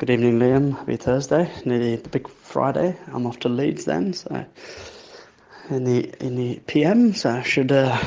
Good 0.00 0.08
evening, 0.08 0.38
Liam. 0.38 0.78
Happy 0.78 0.96
Thursday. 0.96 1.52
Nearly 1.66 1.96
the 1.96 2.08
big 2.08 2.26
Friday. 2.26 2.96
I'm 3.08 3.26
off 3.26 3.40
to 3.40 3.50
Leeds 3.50 3.84
then, 3.84 4.14
so 4.14 4.46
in 5.68 5.84
the 5.84 6.14
in 6.24 6.36
the 6.36 6.58
PM, 6.60 7.12
so 7.12 7.28
I 7.28 7.42
should 7.42 7.70
uh, 7.70 8.02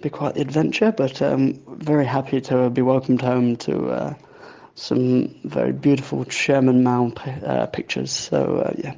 be 0.00 0.08
quite 0.08 0.36
the 0.36 0.40
adventure. 0.40 0.92
But 0.92 1.20
um, 1.20 1.60
very 1.68 2.06
happy 2.06 2.40
to 2.40 2.70
be 2.70 2.80
welcomed 2.80 3.20
home 3.20 3.56
to 3.68 3.86
uh, 3.90 4.14
some 4.74 5.38
very 5.44 5.72
beautiful 5.72 6.24
Chairman 6.24 6.82
Mao 6.82 7.12
uh, 7.44 7.66
pictures. 7.66 8.10
So 8.10 8.60
uh, 8.60 8.72
yeah, 8.78 8.94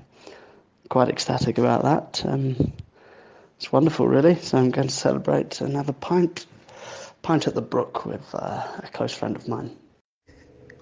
quite 0.89 1.09
ecstatic 1.09 1.59
about 1.59 1.83
that. 1.83 2.25
Um, 2.25 2.73
it's 3.57 3.73
wonderful, 3.73 4.07
really. 4.07 4.37
So 4.37 4.59
I'm 4.59 4.71
going 4.71 4.87
to 4.87 4.95
celebrate 4.95 5.61
and 5.61 5.75
have 5.75 5.89
a 5.89 5.93
pint 5.93 6.47
pint 7.21 7.49
at 7.49 7.57
the 7.57 7.63
brook 7.63 8.07
with 8.07 8.33
uh, 8.33 8.65
a 8.79 8.89
close 8.93 9.13
friend 9.13 9.35
of 9.35 9.49
mine. 9.49 9.77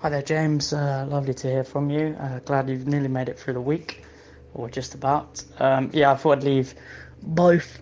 Hi 0.01 0.11
there, 0.11 0.21
James. 0.21 0.75
Uh, 0.75 1.07
lovely 1.09 1.33
to 1.33 1.49
hear 1.49 1.65
from 1.65 1.89
you. 1.89 2.15
Uh, 2.21 2.41
glad 2.41 2.69
you've 2.69 2.87
nearly 2.87 3.09
made 3.09 3.31
it 3.31 3.39
through 3.39 3.55
the 3.55 3.63
week, 3.63 4.05
or 4.53 4.69
just 4.69 4.95
about. 4.95 5.43
Um, 5.59 5.89
yeah, 5.95 6.13
I 6.13 6.17
thought 6.17 6.37
I'd 6.37 6.45
leave 6.45 6.75
both 7.23 7.81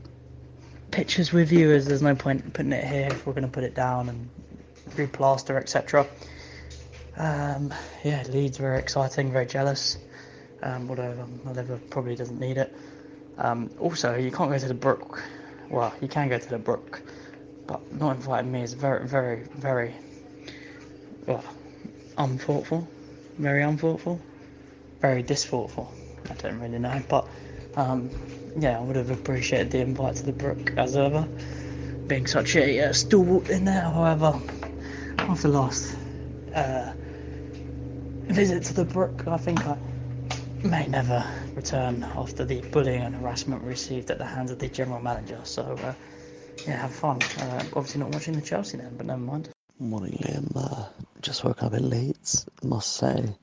pictures 0.92 1.32
with 1.32 1.50
you, 1.50 1.72
as 1.72 1.86
there's 1.86 2.02
no 2.02 2.14
point 2.14 2.54
putting 2.54 2.72
it 2.72 2.84
here 2.84 3.08
if 3.10 3.26
we're 3.26 3.32
going 3.32 3.46
to 3.46 3.50
put 3.50 3.64
it 3.64 3.74
down 3.74 4.08
and 4.08 4.30
replaster, 4.90 5.56
etc. 5.56 6.06
Um, 7.16 7.74
yeah, 8.04 8.22
Leeds 8.28 8.58
very 8.58 8.78
exciting, 8.78 9.32
very 9.32 9.46
jealous. 9.46 9.98
Um, 10.62 10.88
although 10.88 11.28
my 11.42 11.50
liver 11.50 11.80
probably 11.90 12.14
doesn't 12.14 12.38
need 12.38 12.58
it. 12.58 12.72
Um, 13.38 13.72
also, 13.80 14.14
you 14.14 14.30
can't 14.30 14.52
go 14.52 14.58
to 14.58 14.68
the 14.68 14.72
brook. 14.72 15.20
Well, 15.68 15.92
you 16.00 16.06
can 16.06 16.28
go 16.28 16.38
to 16.38 16.48
the 16.48 16.58
brook, 16.58 17.02
but 17.66 17.92
not 17.92 18.14
inviting 18.14 18.52
me 18.52 18.62
is 18.62 18.72
very, 18.72 19.04
very, 19.04 19.48
very. 19.56 19.96
Well, 21.26 21.42
unthoughtful, 22.16 22.86
very 23.38 23.62
unthoughtful, 23.62 24.20
very 25.00 25.22
disthoughtful. 25.22 25.88
I 26.30 26.34
don't 26.34 26.58
really 26.60 26.78
know, 26.78 27.02
but 27.08 27.28
um, 27.76 28.10
yeah, 28.56 28.78
I 28.78 28.82
would 28.82 28.96
have 28.96 29.10
appreciated 29.10 29.70
the 29.70 29.80
invite 29.80 30.16
to 30.16 30.26
the 30.26 30.32
brook 30.32 30.72
as 30.76 30.96
ever. 30.96 31.26
Being 32.06 32.26
such 32.26 32.56
a 32.56 32.80
uh, 32.80 32.92
stalwart 32.92 33.48
in 33.48 33.64
there, 33.64 33.80
however, 33.80 34.38
after 35.18 35.48
last 35.48 35.96
uh, 36.54 36.92
visit 38.28 38.62
to 38.64 38.74
the 38.74 38.84
brook, 38.84 39.26
I 39.26 39.36
think 39.36 39.66
I 39.66 39.76
may 40.62 40.86
never 40.86 41.24
return 41.54 42.02
after 42.16 42.44
the 42.44 42.60
bullying 42.60 43.02
and 43.02 43.14
harassment 43.14 43.62
received 43.62 44.10
at 44.10 44.18
the 44.18 44.24
hands 44.24 44.50
of 44.50 44.58
the 44.58 44.68
general 44.68 45.00
manager. 45.00 45.40
So 45.44 45.62
uh, 45.62 45.94
yeah, 46.66 46.76
have 46.76 46.94
fun. 46.94 47.22
Uh, 47.22 47.64
obviously 47.74 48.00
not 48.00 48.10
watching 48.10 48.34
the 48.34 48.42
Chelsea 48.42 48.76
then, 48.78 48.96
but 48.96 49.06
never 49.06 49.20
mind. 49.20 49.53
Morning, 49.80 50.12
Liam. 50.22 50.52
Uh, 50.54 50.86
just 51.20 51.42
woke 51.42 51.64
up 51.64 51.74
in 51.74 51.90
Leeds, 51.90 52.46
must 52.62 52.92
say, 52.92 53.34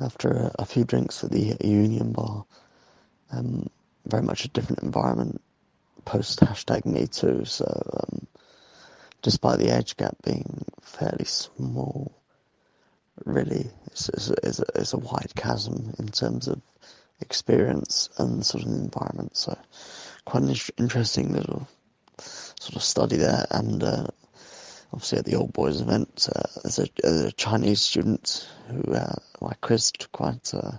after 0.00 0.30
a, 0.30 0.54
a 0.60 0.64
few 0.64 0.84
drinks 0.84 1.24
at 1.24 1.32
the 1.32 1.56
Union 1.60 2.12
Bar. 2.12 2.44
Um, 3.32 3.68
very 4.06 4.22
much 4.22 4.44
a 4.44 4.48
different 4.48 4.84
environment 4.84 5.42
post 6.04 6.38
hashtag 6.38 6.86
Me 6.86 7.08
Too. 7.08 7.44
So, 7.46 7.64
um, 7.66 8.28
despite 9.22 9.58
the 9.58 9.76
age 9.76 9.96
gap 9.96 10.14
being 10.24 10.64
fairly 10.82 11.24
small, 11.24 12.12
really, 13.24 13.68
it's, 13.88 14.08
it's, 14.10 14.30
it's, 14.30 14.60
a, 14.60 14.66
it's 14.76 14.92
a 14.92 14.98
wide 14.98 15.32
chasm 15.34 15.94
in 15.98 16.06
terms 16.06 16.46
of 16.46 16.62
experience 17.20 18.08
and 18.18 18.46
sort 18.46 18.62
of 18.62 18.70
environment. 18.70 19.36
So, 19.36 19.58
quite 20.24 20.44
an 20.44 20.54
interesting 20.78 21.32
little 21.32 21.66
sort 22.60 22.76
of 22.76 22.84
study 22.84 23.16
there 23.16 23.48
and. 23.50 23.82
Uh, 23.82 24.06
obviously 24.92 25.18
at 25.18 25.24
the 25.24 25.36
old 25.36 25.52
boys 25.52 25.80
event 25.80 26.28
uh, 26.34 26.42
a, 27.04 27.26
a, 27.26 27.32
Chinese 27.32 27.80
student 27.80 28.48
who 28.68 28.92
uh, 28.92 29.14
I 29.42 29.54
quizzed 29.54 30.08
quite 30.12 30.52
uh, 30.54 30.72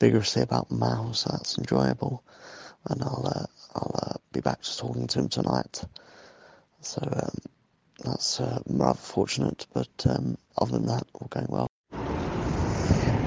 vigorously 0.00 0.42
about 0.42 0.70
Mao, 0.70 1.12
so 1.12 1.30
that's 1.32 1.58
enjoyable. 1.58 2.22
And 2.88 3.02
I'll 3.02 3.26
uh, 3.26 3.46
I'll 3.74 3.94
uh, 4.02 4.16
be 4.32 4.40
back 4.40 4.62
to 4.62 4.78
talking 4.78 5.06
to 5.06 5.20
him 5.20 5.28
tonight. 5.28 5.84
So 6.80 7.00
um, 7.02 7.38
that's 8.04 8.40
uh, 8.40 8.60
rather 8.66 8.98
fortunate, 8.98 9.66
but 9.72 10.06
um, 10.06 10.36
other 10.58 10.72
than 10.72 10.86
that, 10.86 11.04
all 11.14 11.28
going 11.30 11.46
well. 11.48 11.68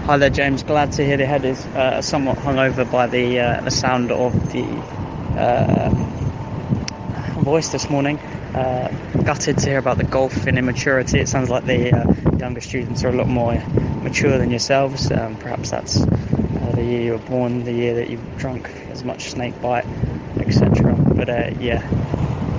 Hi 0.06 0.18
there, 0.18 0.30
James. 0.30 0.62
Glad 0.64 0.91
to 0.94 1.06
hear 1.06 1.18
the 1.18 1.25
head 1.25 1.46
is 1.46 1.59
somewhat 2.06 2.38
hungover 2.38 2.90
by 2.91 3.08
the 3.08 3.35
the 3.64 3.72
sound 3.72 4.12
of 4.12 4.34
the 4.52 4.66
voice 7.46 7.70
this 7.70 7.92
morning. 7.92 8.18
Uh, 8.56 8.88
gutted 9.24 9.56
to 9.60 9.70
hear 9.70 9.78
about 9.78 9.98
the 10.00 10.04
golf 10.04 10.48
in 10.48 10.58
immaturity. 10.58 11.20
It 11.20 11.30
sounds 11.30 11.48
like 11.52 11.64
the 11.66 11.96
uh, 11.96 12.38
younger 12.40 12.60
students 12.60 13.04
are 13.04 13.10
a 13.10 13.16
lot 13.16 13.28
more 13.28 13.54
mature 14.02 14.40
than 14.40 14.50
yourselves. 14.50 15.12
Um, 15.12 15.38
perhaps 15.38 15.70
that's 15.70 16.02
uh, 16.02 16.72
the 16.74 16.84
year 16.84 17.02
you 17.04 17.12
were 17.12 17.20
born, 17.20 17.64
the 17.64 17.72
year 17.72 17.94
that 17.94 18.10
you've 18.10 18.38
drunk 18.40 18.68
as 18.90 19.04
much 19.04 19.30
snake 19.30 19.62
bite, 19.62 19.86
etc. 20.40 20.96
But 21.14 21.30
uh, 21.30 21.52
yeah, 21.60 21.88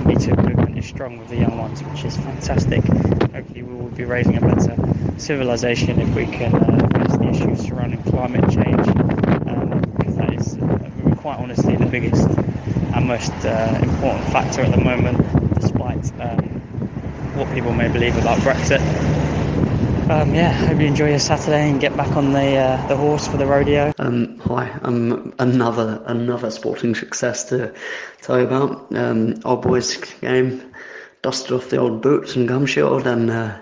Me 0.05 0.15
Too 0.15 0.33
movement 0.37 0.77
is 0.77 0.85
strong 0.85 1.17
with 1.17 1.27
the 1.27 1.35
young 1.35 1.57
ones, 1.57 1.83
which 1.83 2.05
is 2.05 2.15
fantastic. 2.15 2.81
Hopefully, 2.85 3.63
we 3.63 3.75
will 3.75 3.89
be 3.89 4.05
raising 4.05 4.37
a 4.37 4.41
better 4.41 4.73
civilization 5.17 5.99
if 5.99 6.15
we 6.15 6.27
can 6.27 6.55
uh, 6.55 7.17
the 7.17 7.27
issues 7.27 7.67
surrounding 7.67 8.01
climate 8.03 8.49
change, 8.51 8.85
because 9.97 10.15
um, 10.15 10.15
that 10.15 10.33
is, 10.33 10.57
uh, 10.57 11.15
quite 11.17 11.39
honestly, 11.39 11.75
the 11.75 11.87
biggest 11.87 12.25
most 13.01 13.31
important 13.31 14.25
factor 14.31 14.61
at 14.61 14.71
the 14.71 14.81
moment 14.81 15.17
despite 15.59 16.11
um, 16.21 16.39
what 17.35 17.51
people 17.53 17.73
may 17.73 17.87
believe 17.87 18.17
about 18.17 18.37
Brexit. 18.39 18.81
Um, 20.09 20.33
yeah, 20.33 20.51
hope 20.51 20.79
you 20.79 20.87
enjoy 20.87 21.09
your 21.09 21.19
Saturday 21.19 21.69
and 21.69 21.81
get 21.81 21.95
back 21.97 22.15
on 22.15 22.31
the 22.31 22.55
uh, 22.55 22.87
the 22.87 22.95
horse 22.95 23.27
for 23.27 23.35
the 23.35 23.45
rodeo. 23.45 23.91
Um, 23.99 24.39
hi, 24.39 24.71
I'm 24.83 25.33
another 25.39 26.01
another 26.05 26.49
sporting 26.49 26.95
success 26.95 27.43
to 27.49 27.73
tell 28.21 28.39
you 28.39 28.45
about. 28.47 28.95
Um, 28.95 29.35
old 29.43 29.63
boys 29.63 29.97
game, 30.21 30.73
dusted 31.23 31.51
off 31.51 31.69
the 31.69 31.77
old 31.77 32.01
boots 32.01 32.37
and 32.37 32.47
gum 32.47 32.65
shield, 32.65 33.05
and 33.05 33.29
uh, 33.29 33.57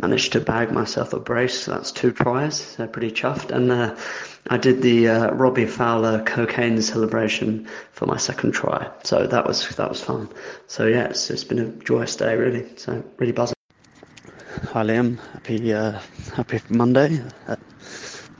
managed 0.00 0.32
to 0.32 0.40
bag 0.40 0.72
myself 0.72 1.12
a 1.12 1.20
brace. 1.20 1.66
That's 1.66 1.92
two 1.92 2.12
tries. 2.12 2.56
So 2.56 2.86
pretty 2.86 3.10
chuffed. 3.10 3.50
And 3.50 3.70
uh, 3.70 3.96
I 4.48 4.58
did 4.58 4.82
the 4.82 5.08
uh, 5.08 5.30
Robbie 5.32 5.66
Fowler 5.66 6.22
cocaine 6.24 6.80
celebration 6.82 7.66
for 7.92 8.06
my 8.06 8.16
second 8.16 8.52
try. 8.52 8.90
So 9.04 9.26
that 9.26 9.46
was 9.46 9.68
that 9.76 9.88
was 9.88 10.02
fun. 10.02 10.28
So 10.66 10.86
yeah, 10.86 11.04
it's, 11.04 11.30
it's 11.30 11.44
been 11.44 11.58
a 11.58 11.68
joyous 11.84 12.16
day 12.16 12.36
really. 12.36 12.66
So 12.76 13.02
really 13.18 13.32
buzzing. 13.32 13.54
Hi 14.72 14.82
Liam, 14.82 15.18
happy 15.32 15.72
uh, 15.72 15.98
happy 16.34 16.60
Monday. 16.68 17.22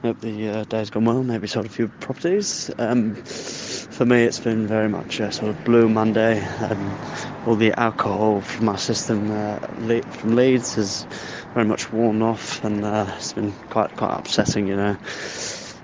Hope 0.05 0.21
the 0.21 0.49
uh, 0.51 0.65
day's 0.65 0.91
gone 0.91 1.07
well. 1.07 1.23
Maybe 1.23 1.47
sold 1.47 1.65
a 1.65 1.71
few 1.71 1.89
properties. 1.89 2.71
Um, 2.77 3.15
for 3.15 4.05
me, 4.05 4.25
it's 4.25 4.39
been 4.39 4.67
very 4.67 4.87
much 4.87 5.19
a 5.19 5.33
sort 5.33 5.49
of 5.49 5.65
blue 5.65 5.89
Monday. 5.89 6.45
Um, 6.61 6.99
all 7.47 7.55
the 7.55 7.73
alcohol 7.81 8.43
from 8.43 8.67
my 8.67 8.77
system 8.77 9.31
uh, 9.31 9.59
from 10.11 10.37
Leeds 10.37 10.75
has 10.75 11.07
very 11.55 11.65
much 11.67 11.91
worn 11.91 12.21
off, 12.21 12.63
and 12.63 12.85
uh, 12.85 13.07
it's 13.17 13.33
been 13.33 13.55
quite 13.71 13.97
quite 13.97 14.15
upsetting, 14.19 14.67
you 14.67 14.77
know, 14.77 14.95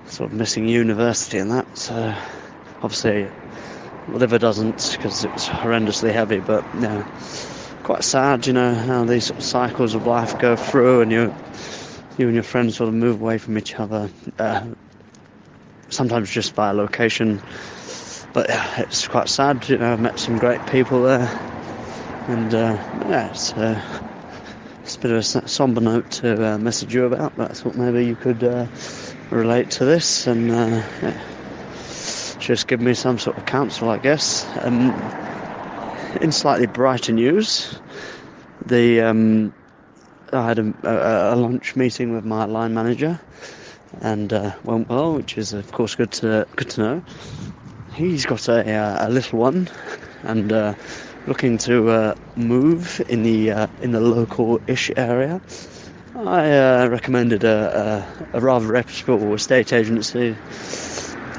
sort 0.05 0.31
of 0.31 0.37
missing 0.37 0.67
university 0.67 1.39
and 1.39 1.49
that. 1.49 1.65
So 1.75 2.13
obviously, 2.83 3.27
liver 4.07 4.37
doesn't 4.37 4.91
because 4.93 5.23
it 5.23 5.33
was 5.33 5.47
horrendously 5.47 6.13
heavy, 6.13 6.41
but 6.41 6.71
know, 6.75 7.03
quite 7.81 8.03
sad, 8.03 8.45
you 8.45 8.53
know, 8.53 8.75
how 8.75 9.03
these 9.03 9.25
sort 9.25 9.39
of 9.39 9.45
cycles 9.45 9.95
of 9.95 10.05
life 10.05 10.37
go 10.37 10.55
through, 10.55 11.01
and 11.01 11.11
you 11.11 11.35
you 12.21 12.27
and 12.27 12.35
your 12.35 12.43
friends 12.43 12.77
sort 12.77 12.87
of 12.87 12.93
move 12.93 13.19
away 13.19 13.37
from 13.37 13.57
each 13.57 13.75
other. 13.75 14.09
Uh, 14.39 14.65
sometimes 15.89 16.29
just 16.29 16.55
by 16.55 16.71
location, 16.71 17.41
but 18.31 18.47
yeah, 18.47 18.81
it's 18.81 19.07
quite 19.07 19.27
sad. 19.27 19.67
You 19.67 19.77
know, 19.77 19.91
I've 19.91 19.99
met 19.99 20.19
some 20.19 20.37
great 20.37 20.65
people 20.67 21.03
there, 21.03 21.27
and 22.27 22.53
uh, 22.53 22.77
yeah, 23.09 23.29
it's. 23.29 23.51
Uh, 23.53 23.81
it's 24.83 24.95
a 24.95 24.99
bit 24.99 25.11
of 25.11 25.17
a 25.19 25.47
somber 25.47 25.79
note 25.79 26.09
to 26.11 26.53
uh, 26.53 26.57
message 26.57 26.93
you 26.93 27.05
about, 27.05 27.37
but 27.37 27.51
I 27.51 27.53
thought 27.53 27.75
maybe 27.75 28.03
you 28.03 28.15
could 28.15 28.43
uh, 28.43 28.65
relate 29.29 29.69
to 29.71 29.85
this 29.85 30.27
and 30.27 30.51
uh, 30.51 30.83
yeah, 31.01 31.21
just 32.39 32.67
give 32.67 32.81
me 32.81 32.93
some 32.93 33.17
sort 33.19 33.37
of 33.37 33.45
counsel, 33.45 33.89
I 33.89 33.99
guess. 33.99 34.45
Um, 34.63 34.89
in 36.19 36.31
slightly 36.31 36.65
brighter 36.65 37.13
news, 37.13 37.79
the 38.65 39.01
um, 39.01 39.53
I 40.33 40.47
had 40.47 40.59
a, 40.59 40.73
a, 40.83 41.33
a, 41.33 41.35
lunch 41.35 41.75
meeting 41.75 42.13
with 42.13 42.23
my 42.23 42.45
line 42.45 42.73
manager, 42.73 43.19
and 44.01 44.31
uh, 44.31 44.53
went 44.63 44.87
well, 44.89 45.13
which 45.13 45.37
is 45.37 45.53
of 45.53 45.71
course 45.71 45.95
good 45.95 46.11
to 46.13 46.47
good 46.55 46.69
to 46.71 46.81
know. 46.81 47.03
He's 47.93 48.25
got 48.25 48.47
a, 48.47 49.05
a 49.05 49.09
little 49.09 49.39
one, 49.39 49.69
and 50.23 50.51
uh, 50.51 50.73
looking 51.27 51.57
to 51.59 51.89
uh, 51.89 52.15
move 52.35 53.01
in 53.09 53.23
the 53.23 53.51
uh, 53.51 53.67
in 53.81 53.91
the 53.91 53.99
local-ish 53.99 54.91
area. 54.95 55.41
I 56.15 56.51
uh, 56.51 56.87
recommended 56.87 57.43
a, 57.43 58.05
a, 58.33 58.37
a, 58.37 58.41
rather 58.41 58.67
reputable 58.67 59.33
estate 59.33 59.73
agency. 59.73 60.35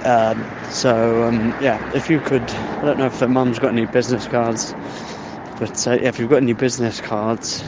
Um, 0.04 0.44
so 0.70 1.24
um, 1.24 1.54
yeah, 1.60 1.78
if 1.94 2.10
you 2.10 2.20
could, 2.20 2.42
I 2.42 2.80
don't 2.82 2.98
know 2.98 3.06
if 3.06 3.18
the 3.18 3.28
mum's 3.28 3.58
got 3.58 3.72
any 3.72 3.86
business 3.86 4.26
cards, 4.26 4.74
but 5.58 5.86
uh, 5.86 5.92
yeah, 5.92 6.08
if 6.08 6.18
you've 6.18 6.30
got 6.30 6.42
any 6.42 6.54
business 6.54 7.00
cards, 7.00 7.62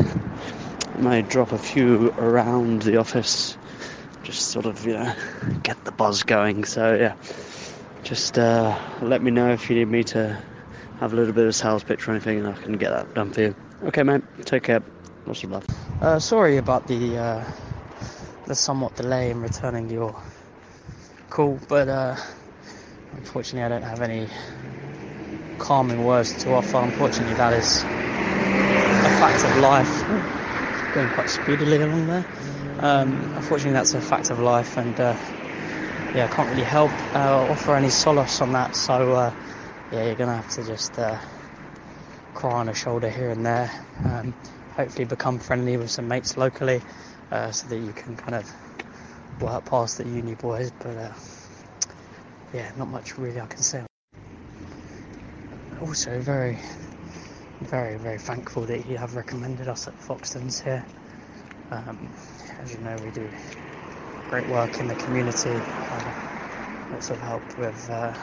may 0.98 1.22
drop 1.22 1.52
a 1.52 1.58
few 1.58 2.12
around 2.18 2.82
the 2.82 2.96
office, 2.96 3.56
just 4.22 4.48
sort 4.48 4.66
of, 4.66 4.84
you 4.86 4.94
know, 4.94 5.12
get 5.62 5.84
the 5.84 5.92
buzz 5.92 6.22
going. 6.22 6.64
So, 6.64 6.94
yeah, 6.94 7.14
just 8.02 8.38
uh, 8.38 8.78
let 9.02 9.22
me 9.22 9.30
know 9.30 9.50
if 9.52 9.68
you 9.70 9.76
need 9.76 9.88
me 9.88 10.04
to 10.04 10.38
have 11.00 11.12
a 11.12 11.16
little 11.16 11.32
bit 11.32 11.46
of 11.46 11.54
sales 11.54 11.82
pitch 11.84 12.06
or 12.06 12.12
anything, 12.12 12.38
and 12.38 12.48
I 12.48 12.52
can 12.52 12.74
get 12.74 12.90
that 12.90 13.12
done 13.14 13.30
for 13.32 13.40
you. 13.42 13.54
Okay, 13.82 14.02
mate, 14.02 14.22
take 14.44 14.62
care. 14.62 14.82
Lots 15.26 15.42
of 15.44 15.50
love. 15.50 15.66
Uh, 16.00 16.18
sorry 16.18 16.58
about 16.58 16.86
the 16.86 17.16
uh, 17.16 17.44
the 18.46 18.54
somewhat 18.54 18.94
delay 18.96 19.30
in 19.30 19.40
returning 19.40 19.88
your 19.88 20.14
call, 21.30 21.60
but 21.68 21.88
uh, 21.88 22.16
unfortunately, 23.12 23.64
I 23.64 23.68
don't 23.68 23.88
have 23.88 24.02
any 24.02 24.28
calming 25.58 26.02
words 26.02 26.36
to 26.38 26.50
offer. 26.50 26.78
Unfortunately, 26.78 27.34
that 27.34 27.52
is 27.54 27.84
a 29.04 29.10
fact 29.10 29.44
of 29.44 29.56
life. 29.56 30.04
Going 30.94 31.10
quite 31.10 31.28
speedily 31.28 31.80
along 31.80 32.06
there. 32.06 32.24
Um, 32.78 33.12
unfortunately, 33.34 33.72
that's 33.72 33.94
a 33.94 34.00
fact 34.00 34.30
of 34.30 34.38
life, 34.38 34.76
and 34.76 34.98
uh, 35.00 35.16
yeah, 36.14 36.26
I 36.26 36.28
can't 36.28 36.48
really 36.48 36.62
help 36.62 36.92
uh, 37.16 37.50
offer 37.50 37.74
any 37.74 37.90
solace 37.90 38.40
on 38.40 38.52
that. 38.52 38.76
So 38.76 39.12
uh, 39.12 39.32
yeah, 39.90 40.04
you're 40.04 40.14
gonna 40.14 40.36
have 40.36 40.50
to 40.50 40.62
just 40.62 40.96
uh, 40.96 41.18
cry 42.32 42.52
on 42.52 42.68
a 42.68 42.74
shoulder 42.74 43.10
here 43.10 43.30
and 43.30 43.44
there. 43.44 43.72
Um, 44.04 44.34
hopefully, 44.76 45.04
become 45.04 45.40
friendly 45.40 45.76
with 45.76 45.90
some 45.90 46.06
mates 46.06 46.36
locally, 46.36 46.80
uh, 47.32 47.50
so 47.50 47.66
that 47.68 47.78
you 47.78 47.92
can 47.92 48.16
kind 48.16 48.36
of 48.36 48.48
work 49.40 49.64
past 49.64 49.98
the 49.98 50.04
uni 50.08 50.36
boys. 50.36 50.70
But 50.78 50.96
uh, 50.96 51.12
yeah, 52.52 52.70
not 52.76 52.86
much 52.86 53.18
really 53.18 53.40
I 53.40 53.46
can 53.46 53.62
say. 53.62 53.82
Also, 55.80 56.20
very, 56.20 56.56
very, 57.64 57.96
very 57.96 58.18
thankful 58.18 58.62
that 58.62 58.86
you 58.86 58.96
have 58.96 59.16
recommended 59.16 59.68
us 59.68 59.88
at 59.88 59.98
Foxtons 59.98 60.62
here. 60.62 60.84
Um, 61.70 62.08
as 62.60 62.72
you 62.72 62.78
know, 62.80 62.96
we 63.02 63.10
do 63.10 63.28
great 64.28 64.46
work 64.48 64.80
in 64.80 64.88
the 64.88 64.94
community. 64.94 65.50
Uh, 65.50 66.12
lots 66.92 67.10
of 67.10 67.18
help 67.20 67.58
with 67.58 67.90
uh, 67.90 68.14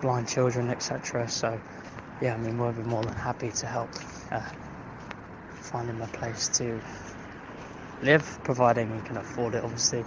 blind 0.00 0.28
children, 0.28 0.70
etc. 0.70 1.28
So, 1.28 1.60
yeah, 2.20 2.34
I 2.34 2.36
mean, 2.38 2.58
we'll 2.58 2.72
be 2.72 2.82
more 2.82 3.02
than 3.02 3.14
happy 3.14 3.50
to 3.52 3.66
help 3.66 3.90
uh, 4.32 4.40
find 5.52 5.88
a 5.90 6.06
place 6.08 6.48
to 6.58 6.80
live, 8.02 8.38
providing 8.42 8.94
we 8.94 9.02
can 9.06 9.16
afford 9.16 9.54
it, 9.54 9.62
obviously. 9.62 10.04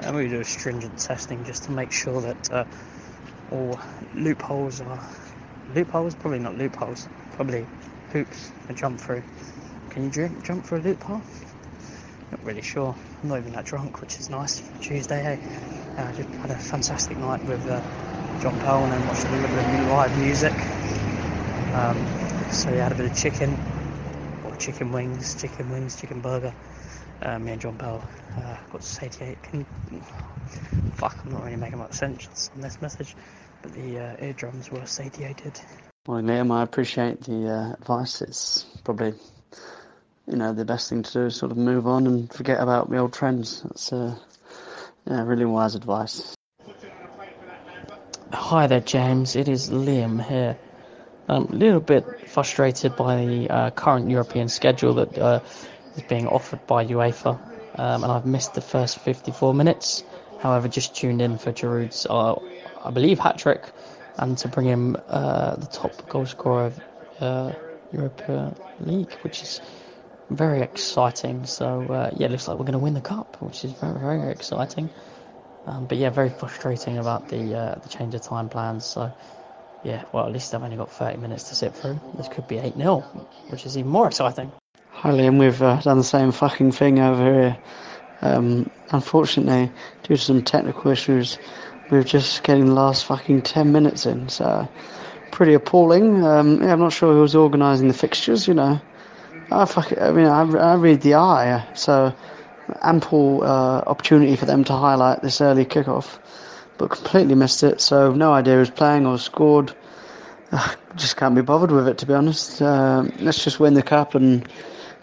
And 0.00 0.16
we 0.16 0.28
do 0.28 0.42
stringent 0.42 0.98
testing 0.98 1.44
just 1.44 1.64
to 1.64 1.72
make 1.72 1.92
sure 1.92 2.20
that 2.20 2.50
uh, 2.50 2.64
all 3.52 3.78
loopholes 4.14 4.80
are 4.80 5.00
loopholes, 5.74 6.14
probably 6.14 6.38
not 6.38 6.56
loopholes, 6.56 7.08
probably 7.32 7.66
hoops 8.12 8.50
to 8.66 8.74
jump 8.74 9.00
through. 9.00 9.22
Can 9.90 10.04
you 10.04 10.10
drink, 10.10 10.44
jump 10.44 10.64
through 10.64 10.78
a 10.78 10.82
loophole? 10.82 11.22
Not 12.30 12.44
really 12.44 12.62
sure. 12.62 12.94
I'm 13.22 13.28
not 13.28 13.38
even 13.38 13.52
that 13.52 13.64
drunk, 13.64 14.00
which 14.00 14.18
is 14.18 14.30
nice 14.30 14.62
Tuesday. 14.80 15.38
Uh, 15.96 16.02
I 16.02 16.12
just 16.12 16.28
had 16.36 16.50
a 16.50 16.56
fantastic 16.56 17.16
night 17.18 17.44
with 17.46 17.66
uh, 17.68 17.80
John 18.40 18.58
Powell 18.60 18.84
and 18.84 18.92
then 18.92 19.06
watched 19.06 19.24
a 19.24 19.30
little 19.30 19.48
bit 19.48 19.58
of 19.58 19.88
live 19.88 20.18
music. 20.18 20.52
Um, 21.74 21.96
so 22.52 22.70
we 22.70 22.78
had 22.78 22.92
a 22.92 22.94
bit 22.94 23.10
of 23.10 23.16
chicken, 23.16 23.58
or 24.44 24.54
chicken 24.56 24.92
wings, 24.92 25.40
chicken 25.40 25.70
wings, 25.70 26.00
chicken 26.00 26.20
burger. 26.20 26.52
Uh, 27.22 27.38
me 27.38 27.52
and 27.52 27.60
John 27.60 27.76
Bell 27.76 28.02
uh, 28.36 28.56
got 28.70 28.84
satiated. 28.84 29.42
Can 29.42 29.60
you, 29.60 30.00
fuck, 30.94 31.16
I'm 31.24 31.32
not 31.32 31.44
really 31.44 31.56
making 31.56 31.78
much 31.78 31.92
sense 31.92 32.50
on 32.54 32.60
this 32.60 32.80
message, 32.80 33.16
the 33.74 33.98
uh, 33.98 34.24
eardrums 34.24 34.70
were 34.70 34.86
satiated. 34.86 35.60
Well, 36.06 36.22
Liam, 36.22 36.50
I 36.52 36.62
appreciate 36.62 37.22
the 37.22 37.48
uh, 37.50 37.72
advice. 37.74 38.22
It's 38.22 38.64
probably, 38.84 39.14
you 40.26 40.36
know, 40.36 40.52
the 40.52 40.64
best 40.64 40.88
thing 40.88 41.02
to 41.02 41.12
do 41.12 41.26
is 41.26 41.36
sort 41.36 41.52
of 41.52 41.58
move 41.58 41.86
on 41.86 42.06
and 42.06 42.32
forget 42.32 42.60
about 42.60 42.88
the 42.88 42.98
old 42.98 43.12
trends. 43.12 43.62
That's, 43.62 43.92
uh, 43.92 44.16
yeah, 45.06 45.22
really 45.24 45.44
wise 45.44 45.74
advice. 45.74 46.34
Hi 48.32 48.66
there, 48.66 48.80
James. 48.80 49.36
It 49.36 49.48
is 49.48 49.70
Liam 49.70 50.22
here. 50.22 50.58
I'm 51.28 51.42
a 51.44 51.52
little 51.54 51.80
bit 51.80 52.28
frustrated 52.28 52.96
by 52.96 53.26
the 53.26 53.50
uh, 53.50 53.70
current 53.70 54.08
European 54.10 54.48
schedule 54.48 54.94
that 54.94 55.18
uh, 55.18 55.40
is 55.94 56.02
being 56.04 56.26
offered 56.26 56.66
by 56.66 56.86
UEFA, 56.86 57.38
um, 57.78 58.02
and 58.02 58.10
I've 58.10 58.24
missed 58.24 58.54
the 58.54 58.62
first 58.62 58.98
54 59.00 59.52
minutes. 59.52 60.04
However, 60.40 60.68
just 60.68 60.94
tuned 60.96 61.20
in 61.20 61.36
for 61.36 61.52
Giroud's, 61.52 62.06
uh, 62.08 62.36
I 62.84 62.90
believe, 62.90 63.18
hat 63.18 63.38
trick, 63.38 63.62
and 64.16 64.36
to 64.38 64.48
bring 64.48 64.66
him 64.66 64.96
uh, 65.08 65.56
the 65.56 65.66
top 65.66 66.08
goal 66.08 66.26
scorer 66.26 66.66
of 66.66 66.80
uh, 67.20 67.52
Europa 67.92 68.54
League, 68.80 69.12
which 69.22 69.42
is 69.42 69.60
very 70.30 70.60
exciting. 70.62 71.46
So 71.46 71.82
uh, 71.82 72.10
yeah, 72.16 72.26
it 72.26 72.30
looks 72.30 72.48
like 72.48 72.58
we're 72.58 72.64
going 72.64 72.72
to 72.72 72.78
win 72.78 72.94
the 72.94 73.00
cup, 73.00 73.36
which 73.40 73.64
is 73.64 73.72
very 73.72 73.98
very 73.98 74.30
exciting. 74.30 74.90
Um, 75.66 75.86
but 75.86 75.98
yeah, 75.98 76.10
very 76.10 76.30
frustrating 76.30 76.98
about 76.98 77.28
the 77.28 77.54
uh, 77.54 77.74
the 77.76 77.88
change 77.88 78.14
of 78.14 78.22
time 78.22 78.48
plans. 78.48 78.84
So 78.84 79.12
yeah, 79.84 80.04
well 80.12 80.26
at 80.26 80.32
least 80.32 80.54
I've 80.54 80.62
only 80.62 80.76
got 80.76 80.90
30 80.90 81.18
minutes 81.18 81.44
to 81.44 81.54
sit 81.54 81.74
through. 81.74 82.00
This 82.16 82.28
could 82.28 82.48
be 82.48 82.58
8 82.58 82.76
0 82.76 83.00
which 83.50 83.66
is 83.66 83.76
even 83.78 83.90
more 83.90 84.06
exciting. 84.06 84.50
Hi 84.90 85.10
Liam, 85.10 85.38
we've 85.38 85.62
uh, 85.62 85.80
done 85.80 85.98
the 85.98 86.04
same 86.04 86.32
fucking 86.32 86.72
thing 86.72 86.98
over 86.98 87.22
here. 87.22 87.58
Um, 88.20 88.68
unfortunately, 88.90 89.70
due 90.02 90.16
to 90.16 90.20
some 90.20 90.42
technical 90.42 90.90
issues, 90.90 91.38
we're 91.90 92.04
just 92.04 92.42
getting 92.42 92.66
the 92.66 92.74
last 92.74 93.04
fucking 93.04 93.42
10 93.42 93.72
minutes 93.72 94.06
in, 94.06 94.28
so 94.28 94.68
pretty 95.30 95.54
appalling. 95.54 96.24
Um, 96.24 96.62
yeah, 96.62 96.72
I'm 96.72 96.80
not 96.80 96.92
sure 96.92 97.12
who's 97.14 97.34
organising 97.34 97.88
the 97.88 97.94
fixtures, 97.94 98.48
you 98.48 98.54
know. 98.54 98.80
I 99.50 99.64
fuck 99.64 99.96
I 99.98 100.10
mean, 100.10 100.26
I, 100.26 100.42
I 100.42 100.74
read 100.74 101.00
the 101.00 101.14
eye, 101.14 101.66
so 101.74 102.14
ample 102.82 103.42
uh, 103.42 103.82
opportunity 103.86 104.36
for 104.36 104.46
them 104.46 104.64
to 104.64 104.72
highlight 104.74 105.22
this 105.22 105.40
early 105.40 105.64
kickoff, 105.64 106.18
but 106.76 106.90
completely 106.90 107.34
missed 107.34 107.62
it. 107.62 107.80
So 107.80 108.12
no 108.12 108.32
idea 108.32 108.56
who's 108.56 108.70
playing 108.70 109.06
or 109.06 109.18
scored. 109.18 109.74
Uh, 110.52 110.74
just 110.96 111.16
can't 111.16 111.34
be 111.34 111.42
bothered 111.42 111.70
with 111.70 111.88
it, 111.88 111.98
to 111.98 112.06
be 112.06 112.14
honest. 112.14 112.60
Uh, 112.60 113.04
let's 113.20 113.42
just 113.42 113.60
win 113.60 113.74
the 113.74 113.82
cup 113.82 114.14
and 114.14 114.46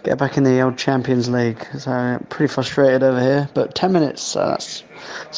get 0.04 0.18
back 0.18 0.38
in 0.38 0.44
the 0.44 0.62
old 0.62 0.78
Champions 0.78 1.30
League. 1.30 1.66
So 1.78 2.24
pretty 2.30 2.54
frustrated 2.54 3.04
over 3.04 3.20
here, 3.20 3.50
but 3.54 3.76
10 3.76 3.92
minutes, 3.92 4.22
so 4.22 4.40
that's, 4.48 4.84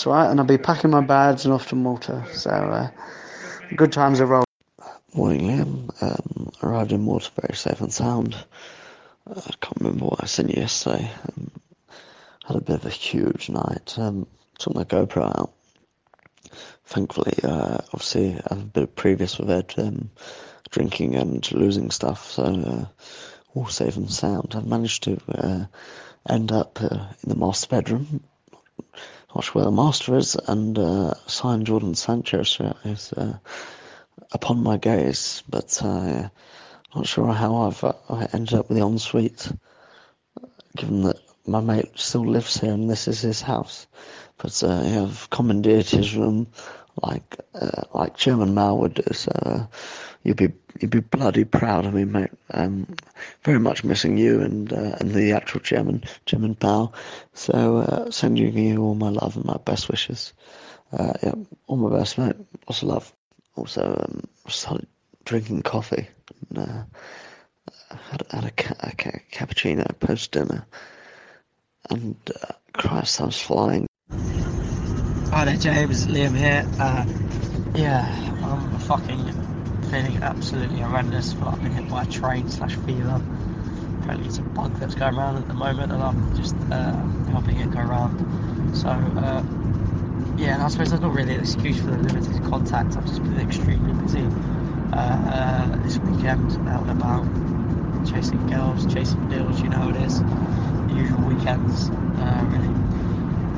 right. 0.06 0.30
And 0.30 0.40
I'll 0.40 0.46
be 0.46 0.58
packing 0.58 0.92
my 0.92 1.02
bags 1.02 1.46
and 1.46 1.54
off 1.54 1.68
to 1.70 1.76
Malta. 1.76 2.24
So 2.34 2.50
uh, 2.50 2.90
good 3.76 3.92
times 3.92 4.20
are 4.20 4.26
rolling. 4.26 4.46
Morning, 5.14 5.42
Liam. 5.42 6.04
Um, 6.04 6.52
arrived 6.62 6.92
in 6.92 7.02
Malta 7.02 7.32
very 7.42 7.56
safe 7.56 7.82
and 7.82 7.92
sound. 7.92 8.36
Uh, 9.30 9.40
I 9.40 9.54
can't 9.62 9.80
remember 9.80 10.06
what 10.06 10.24
I 10.24 10.28
sent 10.28 10.50
you 10.50 10.62
yesterday. 10.62 11.10
Um, 11.28 11.52
had 12.46 12.58
a 12.58 12.62
bit 12.62 12.76
of 12.76 12.86
a 12.86 12.90
huge 12.90 13.50
night. 13.50 13.96
Um, 13.98 14.28
took 14.58 14.76
my 14.76 14.84
GoPro 14.84 15.26
out. 15.40 15.54
Thankfully, 16.86 17.34
uh, 17.44 17.80
obviously, 17.94 18.36
I 18.36 18.54
have 18.54 18.62
a 18.62 18.66
bit 18.66 18.84
of 18.84 18.96
previous 18.96 19.38
with 19.38 19.52
Ed, 19.52 19.74
um, 19.78 20.10
drinking 20.70 21.16
and 21.16 21.52
losing 21.52 21.92
stuff, 21.92 22.32
so 22.32 22.44
uh, 22.44 22.86
all 23.54 23.68
safe 23.68 23.98
and 23.98 24.10
sound. 24.10 24.54
I've 24.56 24.66
managed 24.66 25.04
to 25.04 25.20
uh, 25.28 25.66
end 26.30 26.52
up 26.54 26.82
uh, 26.82 27.08
in 27.24 27.30
the 27.30 27.36
master 27.36 27.68
bedroom, 27.68 28.24
watch 29.34 29.54
where 29.54 29.66
the 29.66 29.72
master 29.72 30.18
is, 30.18 30.36
and 30.48 30.78
uh, 30.78 31.14
Jordan 31.64 31.96
Sanchez 31.96 32.60
is 32.86 33.14
uh, 33.14 33.38
upon 34.32 34.64
my 34.64 34.78
gaze, 34.78 35.44
but 35.50 35.80
uh, 35.84 36.30
not 36.96 37.08
sure 37.08 37.34
how 37.34 37.56
I've 37.58 37.84
I 37.84 38.28
ended 38.34 38.54
up 38.56 38.70
with 38.70 38.78
the 38.78 38.86
ensuite, 38.86 39.52
given 40.76 41.04
that 41.04 41.20
my 41.46 41.62
mate 41.62 41.92
still 41.96 42.26
lives 42.26 42.60
here 42.60 42.74
and 42.74 42.90
this 42.90 43.08
is 43.08 43.22
his 43.22 43.42
house. 43.42 43.88
But 44.38 44.62
uh, 44.64 45.04
I've 45.04 45.30
commandeered 45.30 45.86
his 45.86 46.16
room 46.16 46.48
like 47.02 47.38
uh, 47.54 47.84
like 47.94 48.18
Chairman 48.18 48.54
Mao 48.54 48.76
would 48.76 48.96
do. 48.96 49.14
So 49.14 49.32
uh, 49.32 49.66
you'd 50.24 50.38
be 50.38 50.52
you'd 50.80 50.92
be 50.92 51.00
bloody 51.00 51.44
proud 51.44 51.86
of 51.86 51.94
me, 51.94 52.06
mate. 52.06 52.32
Um, 52.52 52.96
very 53.44 53.60
much 53.60 53.84
missing 53.84 54.18
you 54.18 54.42
and 54.42 54.72
uh, 54.72 54.98
and 55.00 55.12
the 55.12 55.34
actual 55.34 55.60
Chairman 55.62 56.04
Chairman 56.26 56.58
Mao. 56.62 56.92
So 57.34 57.78
uh, 57.78 58.12
sending 58.12 58.58
you 58.58 58.82
all 58.82 58.96
my 58.96 59.10
love 59.10 59.36
and 59.36 59.46
my 59.46 59.58
best 59.58 59.90
wishes. 59.90 60.34
Uh, 60.92 61.14
yeah, 61.24 61.34
all 61.68 61.78
my 61.78 61.96
best, 61.98 62.18
mate. 62.18 62.36
Lots 62.68 62.82
of 62.82 62.88
love. 62.90 63.14
Also, 63.56 64.06
um, 64.08 64.24
started 64.48 64.88
drinking 65.26 65.64
coffee. 65.64 66.08
And, 66.50 66.60
uh, 66.60 66.84
had, 68.12 68.24
had 68.32 68.46
a, 68.46 68.52
ca- 68.52 68.76
a 68.80 68.92
ca- 68.96 69.20
cappuccino 69.32 69.88
post 70.00 70.32
dinner 70.32 70.66
and 71.90 72.16
uh, 72.44 72.54
Christ, 72.74 73.22
I 73.22 73.26
was 73.26 73.40
flying. 73.40 73.88
Hi 75.32 75.46
there, 75.46 75.58
James. 75.58 76.08
Liam 76.08 76.36
here. 76.36 76.66
Uh, 76.80 77.06
yeah, 77.76 78.34
I'm 78.44 78.80
fucking 78.80 79.26
feeling 79.90 80.18
absolutely 80.24 80.80
horrendous. 80.80 81.34
But 81.34 81.48
I've 81.54 81.62
been 81.64 81.72
hit 81.72 81.90
by 81.90 82.04
a 82.04 82.08
train 82.08 82.50
slash 82.50 82.76
fever. 82.76 83.22
Apparently, 84.02 84.28
it's 84.28 84.38
a 84.38 84.42
bug 84.44 84.74
that's 84.80 84.96
going 84.96 85.16
around 85.16 85.38
at 85.38 85.48
the 85.48 85.54
moment, 85.54 85.92
and 85.92 86.02
I'm 86.02 86.36
just 86.36 86.56
uh, 86.72 86.94
helping 87.32 87.60
it 87.60 87.72
go 87.72 87.80
around. 87.80 88.76
So, 88.76 88.90
uh, 88.90 89.44
yeah, 90.38 90.54
and 90.56 90.64
I 90.64 90.68
suppose 90.70 90.90
there's 90.90 91.02
not 91.02 91.14
really 91.14 91.36
an 91.36 91.42
excuse 91.42 91.80
for 91.80 91.88
the 91.92 91.98
limited 91.98 92.44
contact. 92.44 92.96
I've 92.98 93.06
just 93.06 93.24
been 93.24 93.40
extremely 93.40 93.94
busy 94.04 94.26
uh, 94.94 95.76
this 95.84 95.98
weekend, 96.00 96.52
out 96.70 96.88
and 96.88 96.92
about. 96.92 97.26
chasing 98.08 98.48
girls, 98.48 98.86
chasing 98.94 99.28
deals. 99.30 99.62
You 99.62 99.70
know 99.70 99.78
how 99.78 99.90
it 99.90 99.98
is. 99.98 100.20
The 100.22 100.94
usual 100.96 101.22
weekends, 101.28 101.90
uh, 101.90 102.46
really. 102.52 102.74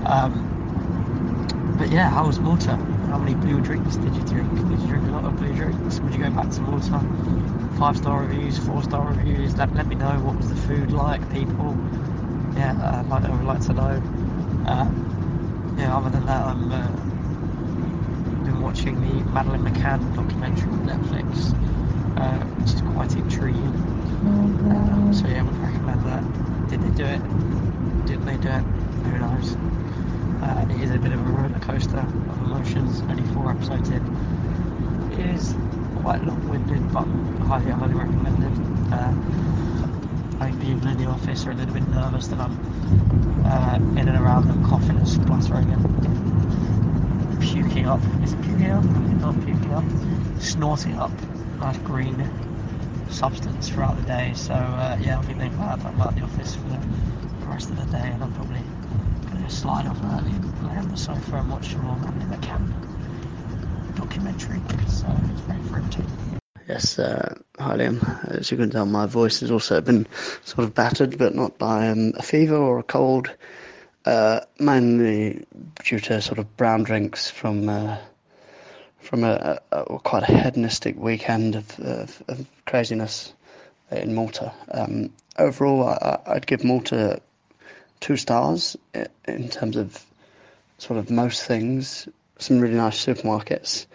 Um, 0.05 1.75
but 1.77 1.89
yeah, 1.91 2.09
how 2.09 2.27
was 2.27 2.39
Malta? 2.39 2.77
How 3.09 3.17
many 3.17 3.33
blue 3.33 3.59
drinks 3.59 3.95
did 3.95 4.15
you 4.15 4.21
drink? 4.21 4.53
Did 4.69 4.79
you 4.81 4.87
drink 4.87 5.07
a 5.07 5.11
lot 5.11 5.25
of 5.25 5.35
blue 5.37 5.51
drinks? 5.55 5.99
Would 5.99 6.13
you 6.13 6.19
go 6.19 6.29
back 6.29 6.51
to 6.51 6.61
Malta? 6.61 7.01
Five 7.79 7.97
star 7.97 8.21
reviews, 8.21 8.59
four 8.59 8.83
star 8.83 9.07
reviews. 9.07 9.57
Let, 9.57 9.73
let 9.73 9.87
me 9.87 9.95
know 9.95 10.11
what 10.19 10.35
was 10.35 10.49
the 10.49 10.55
food 10.55 10.91
like, 10.91 11.21
people. 11.33 11.75
Yeah, 12.55 12.77
uh, 12.79 13.03
like, 13.09 13.23
I 13.23 13.29
would 13.31 13.45
like 13.45 13.61
to 13.61 13.73
know. 13.73 14.01
Uh, 14.67 14.91
yeah, 15.75 15.97
other 15.97 16.11
than 16.11 16.25
that, 16.27 16.45
I'm 16.45 16.71
uh, 16.71 16.85
been 18.45 18.61
watching 18.61 19.01
the 19.01 19.23
Madeleine 19.31 19.63
McCann 19.63 20.15
documentary 20.15 20.69
on 20.69 20.85
Netflix, 20.85 21.53
uh, 22.19 22.45
which 22.57 22.73
is 22.73 22.81
quite 22.81 23.15
intriguing. 23.15 23.63
Um, 23.63 25.11
so 25.13 25.27
yeah, 25.27 25.39
I 25.39 25.43
would 25.43 25.57
recommend 25.57 26.05
that. 26.05 26.69
Did 26.69 26.81
they 26.83 26.95
do 26.95 27.05
it? 27.05 28.05
Did 28.05 28.23
they 28.23 28.37
do 28.37 28.49
it? 28.49 28.61
Who 28.61 29.17
knows? 29.17 29.68
Uh, 30.49 30.65
it 30.67 30.81
is 30.81 30.89
a 30.89 30.97
bit 30.97 31.11
of 31.11 31.19
a 31.19 31.31
roller 31.31 31.59
coaster 31.59 31.99
of 31.99 32.41
emotions. 32.41 33.01
Only 33.01 33.21
four 33.33 33.51
episodes 33.51 33.89
in. 33.89 34.01
It 35.13 35.19
is 35.35 35.53
quite 36.01 36.23
long-winded, 36.23 36.91
but 36.91 37.05
highly, 37.45 37.69
highly 37.69 37.93
recommended. 37.93 38.51
Uh, 38.91 39.13
I 40.39 40.49
think 40.49 40.61
people 40.61 40.87
in 40.87 40.97
the 40.97 41.05
office 41.05 41.45
are 41.45 41.51
a 41.51 41.53
little 41.53 41.73
bit 41.75 41.87
nervous 41.89 42.27
that 42.29 42.39
I'm 42.39 42.57
uh, 43.45 43.75
in 43.99 44.07
and 44.07 44.17
around 44.17 44.47
them 44.47 44.65
coughing 44.65 44.97
and 44.97 45.07
spluttering 45.07 45.71
and 45.71 47.39
puking 47.39 47.85
up. 47.85 48.01
Is 48.23 48.33
it 48.33 48.41
puking 48.41 48.71
up? 48.71 48.83
Not 48.83 49.35
puking 49.45 49.71
up. 49.71 49.83
Snorting 50.39 50.95
up 50.95 51.11
nice 51.59 51.77
green 51.79 52.27
substance 53.11 53.69
throughout 53.69 53.97
the 53.97 54.07
day. 54.07 54.33
So 54.33 54.55
uh, 54.55 54.97
yeah, 54.99 55.19
I 55.19 55.21
think 55.21 55.37
they've 55.37 55.55
glad 55.55 55.85
I'm 55.85 56.01
at 56.01 56.15
the 56.15 56.21
office 56.23 56.55
for 56.55 56.69
the 56.69 56.79
rest 57.45 57.69
of 57.69 57.77
the 57.77 57.85
day, 57.85 58.09
and 58.11 58.23
I'm 58.23 58.33
probably 58.33 58.61
slide 59.49 59.87
off 59.87 59.97
early 60.03 60.31
and 60.31 60.67
lay 60.67 60.77
on 60.77 60.89
the 60.89 60.97
sofa 60.97 61.37
and 61.37 61.51
watch 61.51 61.69
some 61.69 61.83
more 61.83 61.97
Madeleine 61.97 62.29
McCann 62.29 63.95
documentary. 63.95 64.59
So 64.87 65.07
it's 65.31 65.41
very 65.41 65.61
fruity. 65.63 66.03
Yes, 66.67 66.99
uh, 66.99 67.33
hi 67.57 67.77
Liam. 67.77 68.29
As 68.29 68.51
you 68.51 68.57
can 68.57 68.69
tell, 68.69 68.85
my 68.85 69.07
voice 69.07 69.39
has 69.39 69.49
also 69.49 69.81
been 69.81 70.05
sort 70.43 70.65
of 70.65 70.75
battered, 70.75 71.17
but 71.17 71.33
not 71.33 71.57
by 71.57 71.89
um, 71.89 72.13
a 72.15 72.21
fever 72.21 72.55
or 72.55 72.79
a 72.79 72.83
cold. 72.83 73.35
Uh, 74.05 74.39
mainly 74.59 75.45
due 75.83 75.99
to 75.99 76.21
sort 76.21 76.39
of 76.39 76.57
brown 76.57 76.83
drinks 76.83 77.29
from 77.29 77.67
uh, 77.67 77.97
from 78.99 79.23
a, 79.23 79.59
a, 79.71 79.77
a, 79.77 79.99
quite 79.99 80.23
a 80.23 80.37
hedonistic 80.37 80.95
weekend 80.97 81.55
of, 81.55 81.79
of, 81.79 82.23
of 82.27 82.45
craziness 82.65 83.33
in 83.91 84.13
Malta. 84.13 84.53
Um, 84.71 85.11
overall, 85.37 85.87
I, 85.89 86.19
I'd 86.27 86.47
give 86.47 86.63
Malta 86.63 87.21
two 87.99 88.17
stars 88.17 88.77
in 89.27 89.49
terms 89.49 89.75
of 89.75 90.03
sort 90.77 90.99
of 90.99 91.09
most 91.09 91.43
things. 91.43 92.07
Some 92.37 92.59
really 92.59 92.75
nice 92.75 93.05
supermarkets. 93.05 93.85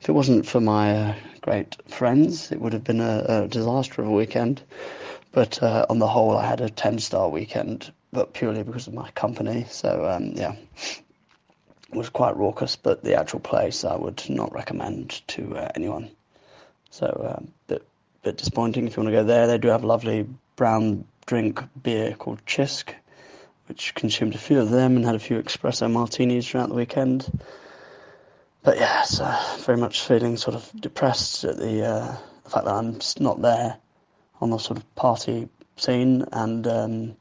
If 0.00 0.08
it 0.08 0.12
wasn't 0.12 0.46
for 0.46 0.60
my 0.60 0.96
uh, 0.96 1.14
great 1.40 1.76
friends, 1.88 2.52
it 2.52 2.60
would 2.60 2.72
have 2.72 2.84
been 2.84 3.00
a, 3.00 3.24
a 3.28 3.48
disaster 3.48 4.02
of 4.02 4.08
a 4.08 4.12
weekend. 4.12 4.62
But 5.32 5.62
uh, 5.62 5.86
on 5.90 5.98
the 5.98 6.06
whole, 6.06 6.36
I 6.36 6.46
had 6.46 6.60
a 6.60 6.70
10 6.70 7.00
star 7.00 7.28
weekend, 7.28 7.92
but 8.12 8.32
purely 8.32 8.62
because 8.62 8.86
of 8.86 8.94
my 8.94 9.10
company. 9.10 9.66
So, 9.68 10.08
um, 10.08 10.32
yeah, 10.34 10.54
it 11.90 11.96
was 11.96 12.08
quite 12.08 12.36
raucous, 12.36 12.76
but 12.76 13.02
the 13.02 13.16
actual 13.18 13.40
place 13.40 13.84
I 13.84 13.96
would 13.96 14.22
not 14.28 14.52
recommend 14.52 15.22
to 15.28 15.56
uh, 15.56 15.68
anyone. 15.74 16.10
So, 16.90 17.06
a 17.06 17.38
um, 17.38 17.48
bit, 17.66 17.86
bit 18.22 18.38
disappointing 18.38 18.86
if 18.86 18.96
you 18.96 19.02
want 19.02 19.12
to 19.12 19.20
go 19.20 19.24
there. 19.24 19.46
They 19.46 19.58
do 19.58 19.68
have 19.68 19.84
a 19.84 19.86
lovely 19.86 20.26
brown 20.56 21.04
drink 21.26 21.62
beer 21.82 22.14
called 22.14 22.44
Cisk, 22.46 22.94
which 23.68 23.94
consumed 23.94 24.34
a 24.34 24.38
few 24.38 24.60
of 24.60 24.70
them 24.70 24.96
and 24.96 25.04
had 25.04 25.14
a 25.14 25.18
few 25.18 25.40
espresso 25.42 25.90
martinis 25.90 26.48
throughout 26.48 26.68
the 26.68 26.74
weekend 26.74 27.30
but 28.62 28.76
yeah, 28.78 29.02
so 29.02 29.34
very 29.60 29.78
much 29.78 30.02
feeling 30.02 30.36
sort 30.36 30.54
of 30.56 30.70
depressed 30.78 31.44
at 31.44 31.56
the, 31.56 31.86
uh, 31.86 32.16
the 32.44 32.50
fact 32.50 32.64
that 32.66 32.74
I'm 32.74 32.98
not 33.18 33.40
there 33.40 33.78
on 34.40 34.50
the 34.50 34.58
sort 34.58 34.78
of 34.78 34.94
party 34.94 35.48
scene 35.76 36.24
and 36.32 36.66
um, 36.66 37.16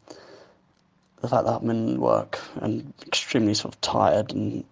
the 1.22 1.30
fact 1.30 1.46
that 1.46 1.60
I'm 1.62 1.70
in 1.70 2.01
work 2.01 2.39
and 2.56 2.94
extremely 3.06 3.54
sort 3.54 3.75
of 3.75 3.82
tired 3.82 4.34
and 4.34 4.66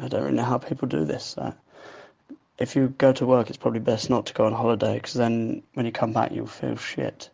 I 0.00 0.08
don't 0.08 0.22
really 0.24 0.36
know 0.36 0.44
how 0.44 0.58
people 0.58 0.88
do 0.88 1.04
this. 1.04 1.24
So 1.24 1.54
if 2.58 2.74
you 2.74 2.88
go 2.88 3.12
to 3.12 3.26
work, 3.26 3.48
it's 3.48 3.58
probably 3.58 3.80
best 3.80 4.10
not 4.10 4.26
to 4.26 4.34
go 4.34 4.46
on 4.46 4.52
holiday 4.52 4.94
because 4.94 5.14
then 5.14 5.62
when 5.74 5.86
you 5.86 5.92
come 5.92 6.12
back, 6.12 6.32
you'll 6.32 6.46
feel 6.46 6.76
shit. 6.76 7.30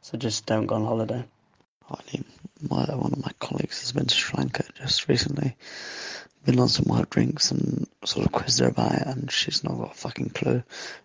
So 0.00 0.18
just 0.18 0.44
don't 0.46 0.66
go 0.66 0.74
on 0.74 0.84
holiday. 0.84 1.24
Mean, 2.12 2.24
my, 2.68 2.84
one 2.94 3.12
of 3.12 3.24
my 3.24 3.32
colleagues 3.38 3.80
has 3.80 3.92
been 3.92 4.06
to 4.06 4.14
Sri 4.14 4.38
Lanka 4.38 4.64
just 4.74 5.08
recently 5.08 5.56
been 6.44 6.58
on 6.58 6.68
some 6.68 6.86
work 6.86 7.10
drinks 7.10 7.50
and 7.50 7.86
sort 8.04 8.26
of 8.26 8.32
quizzed 8.32 8.60
her 8.60 8.68
about 8.68 8.92
it, 8.92 9.06
and 9.06 9.30
she's 9.30 9.62
not 9.62 9.76
got 9.76 9.92
a 9.92 9.94
fucking 9.94 10.30
clue. 10.30 10.62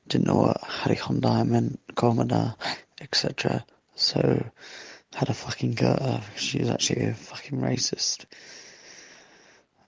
Didn't 0.07 0.27
know 0.27 0.35
what 0.35 0.61
Hari 0.61 0.95
Honda 0.95 1.45
meant, 1.45 1.79
Komada, 1.93 2.55
etc. 2.99 3.63
So 3.95 4.43
had 5.13 5.29
a 5.29 5.33
fucking 5.33 5.73
go 5.73 5.91
at 5.91 6.01
her. 6.01 6.23
She 6.35 6.59
was 6.59 6.69
actually 6.69 7.05
a 7.05 7.13
fucking 7.13 7.59
racist. 7.59 8.25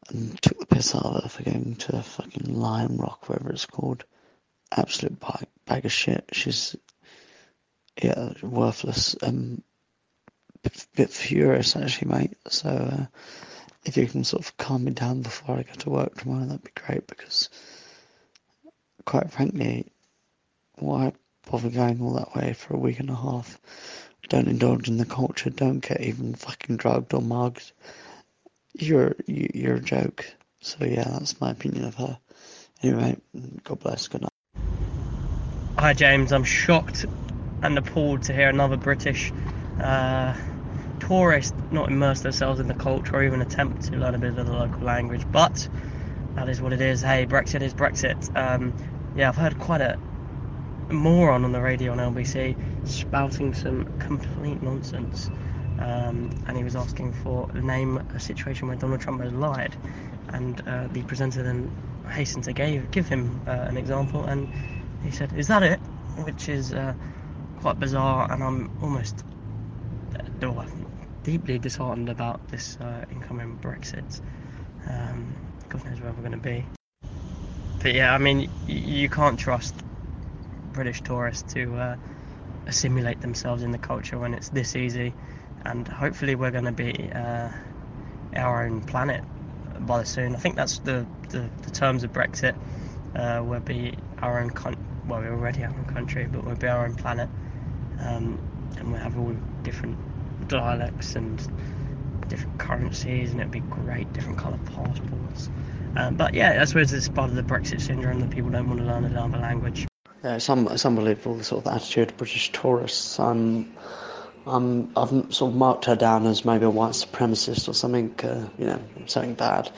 And 0.09 0.41
took 0.41 0.59
the 0.59 0.65
piss 0.65 0.95
out 0.95 1.05
of 1.05 1.23
her 1.23 1.29
for 1.29 1.43
going 1.43 1.75
to 1.75 2.01
fucking 2.01 2.53
Lion 2.53 2.97
Rock, 2.97 3.29
whatever 3.29 3.51
it's 3.51 3.65
called. 3.65 4.05
Absolute 4.71 5.19
bag, 5.19 5.47
bag 5.65 5.85
of 5.85 5.91
shit. 5.91 6.29
She's, 6.31 6.75
yeah, 8.01 8.33
worthless. 8.41 9.15
Um, 9.21 9.63
bit, 10.95 11.09
furious 11.09 11.75
actually, 11.75 12.11
mate. 12.11 12.37
So, 12.47 12.69
uh, 12.69 13.05
if 13.85 13.97
you 13.97 14.07
can 14.07 14.23
sort 14.23 14.43
of 14.43 14.57
calm 14.57 14.83
me 14.83 14.91
down 14.91 15.21
before 15.21 15.57
I 15.57 15.63
go 15.63 15.73
to 15.73 15.89
work 15.89 16.15
tomorrow, 16.15 16.45
that'd 16.45 16.63
be 16.63 16.71
great 16.75 17.07
because, 17.07 17.49
quite 19.05 19.31
frankly, 19.31 19.87
why 20.75 21.13
bother 21.49 21.69
going 21.69 22.01
all 22.01 22.13
that 22.13 22.35
way 22.35 22.53
for 22.53 22.75
a 22.75 22.79
week 22.79 22.99
and 22.99 23.09
a 23.09 23.15
half? 23.15 23.59
Don't 24.27 24.47
indulge 24.47 24.87
in 24.87 24.97
the 24.97 25.05
culture. 25.05 25.49
Don't 25.49 25.79
get 25.79 26.01
even 26.01 26.35
fucking 26.35 26.77
drugged 26.77 27.13
or 27.15 27.21
mugged. 27.21 27.71
You're 28.77 29.15
you, 29.25 29.49
you're 29.53 29.75
a 29.77 29.81
joke. 29.81 30.25
So 30.61 30.85
yeah, 30.85 31.07
that's 31.09 31.41
my 31.41 31.51
opinion 31.51 31.85
of 31.85 31.95
her. 31.95 32.19
Anyway, 32.83 33.17
God 33.63 33.79
bless. 33.79 34.07
Good 34.07 34.21
night. 34.21 34.29
Hi 35.79 35.93
James, 35.93 36.31
I'm 36.31 36.43
shocked 36.43 37.05
and 37.63 37.77
appalled 37.77 38.23
to 38.23 38.33
hear 38.33 38.49
another 38.49 38.77
British 38.77 39.31
uh, 39.81 40.35
tourists 40.99 41.53
not 41.71 41.89
immerse 41.89 42.21
themselves 42.21 42.59
in 42.59 42.67
the 42.67 42.73
culture 42.73 43.15
or 43.15 43.23
even 43.23 43.41
attempt 43.41 43.83
to 43.83 43.97
learn 43.97 44.15
a 44.15 44.19
bit 44.19 44.37
of 44.37 44.45
the 44.45 44.53
local 44.53 44.81
language. 44.81 45.25
But 45.31 45.67
that 46.35 46.49
is 46.49 46.61
what 46.61 46.73
it 46.73 46.81
is. 46.81 47.01
Hey, 47.01 47.25
Brexit 47.25 47.61
is 47.61 47.73
Brexit. 47.73 48.35
Um, 48.37 48.73
yeah, 49.15 49.29
I've 49.29 49.35
heard 49.35 49.57
quite 49.59 49.81
a 49.81 49.97
moron 50.89 51.43
on 51.43 51.51
the 51.51 51.61
radio 51.61 51.91
on 51.91 51.97
LBC 51.97 52.55
spouting 52.87 53.53
some 53.53 53.85
complete 53.99 54.61
nonsense. 54.61 55.29
Um, 55.79 56.29
and 56.47 56.57
he 56.57 56.63
was 56.63 56.75
asking 56.75 57.13
for 57.13 57.47
name 57.53 57.97
a 58.13 58.19
situation 58.19 58.67
where 58.67 58.75
Donald 58.75 58.99
Trump 58.99 59.21
has 59.21 59.31
lied, 59.31 59.75
and 60.29 60.61
uh, 60.67 60.87
the 60.91 61.03
presenter 61.03 61.41
then 61.41 61.71
hastened 62.09 62.43
to 62.45 62.53
give 62.53 62.91
give 62.91 63.07
him 63.07 63.41
uh, 63.47 63.51
an 63.51 63.77
example, 63.77 64.25
and 64.25 64.51
he 65.03 65.11
said, 65.11 65.31
"Is 65.37 65.47
that 65.47 65.63
it?" 65.63 65.79
Which 66.25 66.49
is 66.49 66.73
uh, 66.73 66.93
quite 67.61 67.79
bizarre, 67.79 68.29
and 68.29 68.43
I'm 68.43 68.69
almost 68.81 69.23
uh, 70.43 70.65
deeply 71.23 71.59
disheartened 71.59 72.09
about 72.09 72.47
this 72.49 72.77
uh, 72.77 73.05
incoming 73.11 73.57
Brexit. 73.61 74.21
Um, 74.89 75.35
God 75.69 75.85
knows 75.85 76.01
where 76.01 76.11
we're 76.11 76.19
going 76.19 76.31
to 76.31 76.37
be. 76.37 76.65
But 77.81 77.93
yeah, 77.93 78.13
I 78.13 78.17
mean, 78.17 78.49
you 78.67 79.09
can't 79.09 79.39
trust 79.39 79.75
British 80.73 81.01
tourists 81.01 81.53
to 81.53 81.75
uh, 81.75 81.95
assimilate 82.67 83.21
themselves 83.21 83.63
in 83.63 83.71
the 83.71 83.77
culture 83.77 84.17
when 84.17 84.33
it's 84.33 84.49
this 84.49 84.75
easy. 84.75 85.13
And 85.65 85.87
hopefully, 85.87 86.35
we're 86.35 86.51
going 86.51 86.65
to 86.65 86.71
be 86.71 87.09
uh, 87.13 87.49
our 88.35 88.65
own 88.65 88.81
planet 88.81 89.23
by 89.81 89.99
the 89.99 90.05
soon. 90.05 90.35
I 90.35 90.39
think 90.39 90.55
that's 90.55 90.79
the, 90.79 91.05
the, 91.29 91.49
the 91.63 91.71
terms 91.71 92.03
of 92.03 92.11
Brexit. 92.11 92.55
Uh, 93.15 93.41
we'll 93.43 93.59
be 93.59 93.97
our 94.21 94.39
own 94.39 94.49
country. 94.49 94.81
Well, 95.07 95.19
we're 95.19 95.31
already 95.31 95.63
our 95.63 95.69
own 95.69 95.85
country, 95.85 96.27
but 96.31 96.43
we'll 96.45 96.55
be 96.55 96.67
our 96.67 96.85
own 96.85 96.95
planet. 96.95 97.29
Um, 98.01 98.39
and 98.77 98.91
we'll 98.91 99.01
have 99.01 99.17
all 99.17 99.35
different 99.63 99.97
dialects 100.49 101.15
and 101.15 101.41
different 102.27 102.57
currencies, 102.57 103.31
and 103.31 103.39
it'd 103.39 103.51
be 103.51 103.61
great, 103.61 104.11
different 104.13 104.37
colour 104.37 104.59
passports. 104.75 105.49
Um, 105.95 106.15
but 106.15 106.33
yeah, 106.33 106.59
I 106.61 106.65
suppose 106.65 106.93
it's 106.93 107.07
part 107.09 107.29
of 107.29 107.35
the 107.35 107.43
Brexit 107.43 107.81
syndrome 107.81 108.19
that 108.19 108.29
people 108.29 108.49
don't 108.51 108.67
want 108.67 108.79
to 108.79 108.85
learn 108.85 109.05
another 109.05 109.37
language. 109.37 109.87
Yeah, 110.23 110.35
it's, 110.35 110.49
un- 110.49 110.67
it's 110.69 110.85
unbelievable 110.85 111.35
the 111.35 111.43
sort 111.43 111.65
of 111.65 111.73
attitude 111.73 112.11
of 112.11 112.17
British 112.17 112.51
tourists. 112.51 113.19
I'm, 113.19 113.73
I'm, 114.45 114.91
I've 114.97 115.09
sort 115.33 115.51
of 115.51 115.55
marked 115.55 115.85
her 115.85 115.95
down 115.95 116.25
as 116.25 116.45
maybe 116.45 116.65
a 116.65 116.69
white 116.69 116.93
supremacist 116.93 117.67
or 117.67 117.73
something, 117.73 118.13
uh, 118.23 118.47
you 118.57 118.65
know, 118.65 118.79
something 119.05 119.33
bad. 119.35 119.71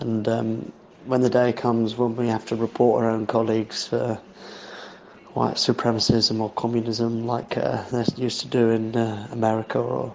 And 0.00 0.28
um, 0.28 0.72
when 1.06 1.22
the 1.22 1.30
day 1.30 1.52
comes 1.52 1.96
when 1.96 2.16
we 2.16 2.28
have 2.28 2.44
to 2.46 2.56
report 2.56 3.04
our 3.04 3.10
own 3.10 3.26
colleagues 3.26 3.86
for 3.86 4.20
white 5.36 5.56
supremacism 5.56 6.40
or 6.40 6.48
communism 6.50 7.26
like 7.26 7.58
uh, 7.58 7.82
they 7.92 8.04
used 8.16 8.40
to 8.40 8.48
do 8.48 8.70
in 8.70 8.96
uh, 8.96 9.28
America 9.32 9.78
or 9.78 10.14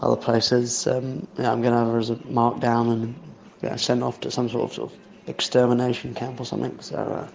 other 0.00 0.16
places. 0.16 0.86
Um, 0.86 1.28
yeah, 1.38 1.52
I'm 1.52 1.60
going 1.60 1.74
to 1.74 1.78
have 1.78 1.88
her 1.88 1.98
as 1.98 2.08
a 2.08 2.16
marked 2.26 2.60
down 2.60 3.14
and 3.62 3.80
sent 3.80 4.02
off 4.02 4.18
to 4.20 4.30
some 4.30 4.48
sort 4.48 4.64
of, 4.64 4.72
sort 4.72 4.92
of 4.92 4.98
extermination 5.28 6.14
camp 6.14 6.40
or 6.40 6.46
something. 6.46 6.80
So 6.80 6.96
uh, 6.96 7.28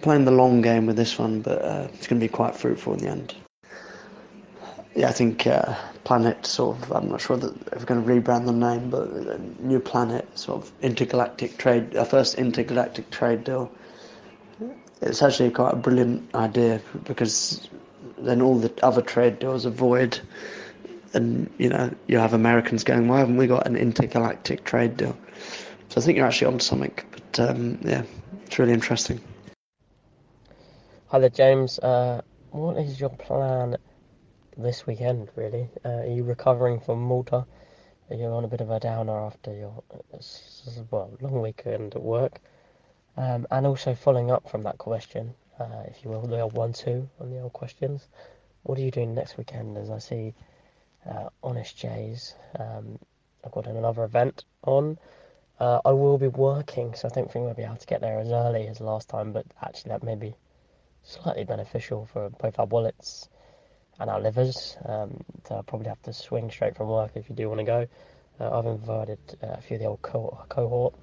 playing 0.00 0.24
the 0.24 0.30
long 0.30 0.62
game 0.62 0.86
with 0.86 0.96
this 0.96 1.18
one, 1.18 1.42
but 1.42 1.60
uh, 1.62 1.88
it's 1.92 2.06
going 2.06 2.18
to 2.18 2.24
be 2.24 2.32
quite 2.32 2.56
fruitful 2.56 2.94
in 2.94 3.00
the 3.00 3.08
end. 3.08 3.34
Yeah, 4.94 5.10
I 5.10 5.12
think 5.12 5.46
uh, 5.46 5.74
Planet 6.04 6.46
sort 6.46 6.78
of, 6.78 6.92
I'm 6.92 7.10
not 7.10 7.20
sure 7.20 7.36
that 7.36 7.54
if 7.72 7.80
we're 7.80 7.84
going 7.84 8.02
to 8.02 8.10
rebrand 8.10 8.46
the 8.46 8.52
name, 8.52 8.88
but 8.88 9.60
New 9.60 9.80
Planet 9.80 10.26
sort 10.38 10.62
of 10.62 10.72
intergalactic 10.80 11.58
trade, 11.58 11.94
our 11.94 12.06
first 12.06 12.36
intergalactic 12.36 13.10
trade 13.10 13.44
deal. 13.44 13.70
It's 15.00 15.22
actually 15.22 15.50
quite 15.50 15.74
a 15.74 15.76
brilliant 15.76 16.34
idea 16.34 16.80
because 17.04 17.68
then 18.18 18.42
all 18.42 18.58
the 18.58 18.72
other 18.82 19.02
trade 19.02 19.38
deals 19.38 19.64
avoid 19.64 20.20
and 21.14 21.50
you 21.58 21.68
know 21.68 21.94
you 22.06 22.18
have 22.18 22.34
Americans 22.34 22.84
going, 22.84 23.08
why 23.08 23.18
haven't 23.18 23.36
we 23.36 23.46
got 23.46 23.66
an 23.66 23.76
intergalactic 23.76 24.64
trade 24.64 24.96
deal? 24.96 25.16
So 25.88 26.00
I 26.00 26.04
think 26.04 26.16
you're 26.16 26.26
actually 26.26 26.48
onto 26.48 26.64
something. 26.64 26.92
But 27.10 27.50
um, 27.50 27.78
yeah, 27.82 28.02
it's 28.44 28.58
really 28.58 28.72
interesting. 28.72 29.20
Hi 31.08 31.18
there, 31.18 31.30
James. 31.30 31.78
Uh, 31.78 32.20
what 32.50 32.76
is 32.76 33.00
your 33.00 33.10
plan 33.10 33.76
this 34.56 34.86
weekend? 34.86 35.30
Really, 35.36 35.68
uh, 35.84 35.88
are 35.88 36.06
you 36.06 36.24
recovering 36.24 36.80
from 36.80 37.00
Malta? 37.00 37.46
Are 38.10 38.16
you 38.16 38.26
on 38.26 38.44
a 38.44 38.48
bit 38.48 38.60
of 38.60 38.70
a 38.70 38.80
downer 38.80 39.18
after 39.18 39.54
your 39.54 39.82
well 40.90 41.16
long 41.20 41.40
weekend 41.40 41.94
at 41.94 42.02
work? 42.02 42.40
Um, 43.18 43.48
and 43.50 43.66
also 43.66 43.96
following 43.96 44.30
up 44.30 44.48
from 44.48 44.62
that 44.62 44.78
question, 44.78 45.34
uh, 45.58 45.82
if 45.88 46.04
you 46.04 46.10
will, 46.10 46.22
the 46.22 46.38
old 46.38 46.52
one-two 46.52 47.08
on 47.18 47.30
the 47.30 47.40
old 47.40 47.52
questions. 47.52 48.06
What 48.62 48.78
are 48.78 48.80
you 48.80 48.92
doing 48.92 49.12
next 49.12 49.36
weekend? 49.36 49.76
As 49.76 49.90
I 49.90 49.98
see, 49.98 50.34
uh, 51.04 51.28
Honest 51.42 51.76
Jays. 51.76 52.36
Um, 52.56 53.00
I've 53.44 53.50
got 53.50 53.66
another 53.66 54.04
event 54.04 54.44
on. 54.62 54.98
Uh, 55.58 55.80
I 55.84 55.90
will 55.90 56.16
be 56.16 56.28
working, 56.28 56.94
so 56.94 57.08
I 57.08 57.10
don't 57.12 57.28
think 57.28 57.44
we'll 57.44 57.54
be 57.54 57.64
able 57.64 57.74
to 57.74 57.86
get 57.88 58.00
there 58.00 58.20
as 58.20 58.30
early 58.30 58.68
as 58.68 58.80
last 58.80 59.08
time, 59.08 59.32
but 59.32 59.46
actually 59.60 59.88
that 59.88 60.04
may 60.04 60.14
be 60.14 60.36
slightly 61.02 61.42
beneficial 61.42 62.06
for 62.12 62.30
both 62.30 62.56
our 62.60 62.66
wallets 62.66 63.28
and 63.98 64.08
our 64.08 64.20
livers. 64.20 64.76
Um, 64.84 65.24
so 65.48 65.56
I'll 65.56 65.64
probably 65.64 65.88
have 65.88 66.02
to 66.02 66.12
swing 66.12 66.52
straight 66.52 66.76
from 66.76 66.88
work 66.88 67.10
if 67.16 67.28
you 67.28 67.34
do 67.34 67.48
want 67.48 67.58
to 67.58 67.64
go. 67.64 67.88
Uh, 68.38 68.56
I've 68.56 68.66
invited 68.66 69.18
uh, 69.42 69.54
a 69.54 69.60
few 69.60 69.74
of 69.74 69.80
the 69.80 69.88
old 69.88 70.02
co- 70.02 70.38
cohort. 70.48 70.94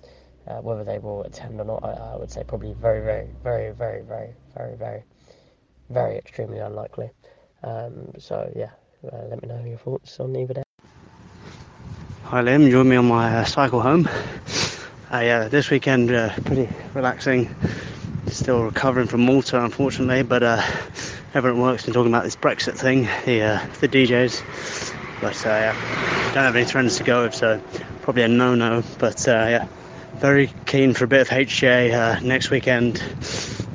Uh, 0.48 0.62
whether 0.62 0.84
they 0.84 1.00
will 1.00 1.24
attend 1.24 1.60
or 1.60 1.66
not, 1.66 1.84
I, 1.84 2.14
I, 2.14 2.16
would 2.18 2.30
say 2.30 2.44
probably 2.44 2.74
very, 2.74 3.02
very, 3.02 3.28
very, 3.44 3.72
very, 3.72 4.04
very, 4.04 4.34
very, 4.56 4.76
very, 4.76 5.04
very 5.90 6.18
extremely 6.18 6.60
unlikely. 6.60 7.10
Um, 7.64 8.12
so 8.20 8.52
yeah, 8.56 8.70
uh, 9.12 9.24
let 9.30 9.42
me 9.42 9.48
know 9.48 9.64
your 9.66 9.80
thoughts 9.80 10.20
on 10.20 10.36
either 10.36 10.54
day. 10.54 10.64
Hi 12.26 12.44
Liam, 12.44 12.70
join 12.70 12.90
me 12.90 12.96
on 12.96 13.08
my 13.08 13.38
uh, 13.38 13.46
cycle 13.46 13.82
home. 13.82 14.08
Uh, 15.12 15.20
yeah, 15.20 15.48
this 15.48 15.70
weekend 15.70 16.12
uh, 16.12 16.34
pretty 16.46 16.70
relaxing. 16.94 17.56
Still 18.28 18.64
recovering 18.64 19.08
from 19.08 19.22
Malta, 19.22 19.64
unfortunately, 19.64 20.24
but 20.24 20.44
uh, 20.44 20.62
everyone 21.34 21.62
works 21.62 21.86
been 21.86 21.94
talking 21.94 22.12
about 22.12 22.24
this 22.24 22.36
Brexit 22.36 22.78
thing, 22.78 23.08
the 23.26 23.42
uh, 23.42 23.68
the 23.80 23.88
DJs. 23.88 24.44
But 25.22 25.46
uh, 25.46 25.50
yeah, 25.50 26.32
don't 26.34 26.44
have 26.44 26.56
any 26.56 26.66
friends 26.66 26.98
to 26.98 27.04
go 27.04 27.24
with, 27.24 27.34
so 27.34 27.62
probably 28.02 28.24
a 28.24 28.28
no-no. 28.28 28.84
But 29.00 29.28
uh, 29.28 29.32
yeah, 29.32 29.68
very 30.20 30.52
keen 30.66 30.94
for 30.94 31.06
a 31.06 31.08
bit 31.08 31.22
of 31.22 31.30
HJ 31.30 32.22
next 32.24 32.50
weekend. 32.50 33.02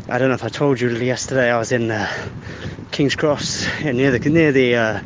I 0.08 0.18
don't 0.18 0.28
know 0.28 0.34
if 0.34 0.44
I 0.44 0.48
told 0.48 0.80
you 0.80 0.90
yesterday. 0.90 1.50
I 1.50 1.58
was 1.58 1.72
in 1.72 1.92
King's 2.90 3.14
Cross 3.14 3.66
near 3.84 4.10
the 4.10 4.30
near 4.30 4.52
the 4.52 5.02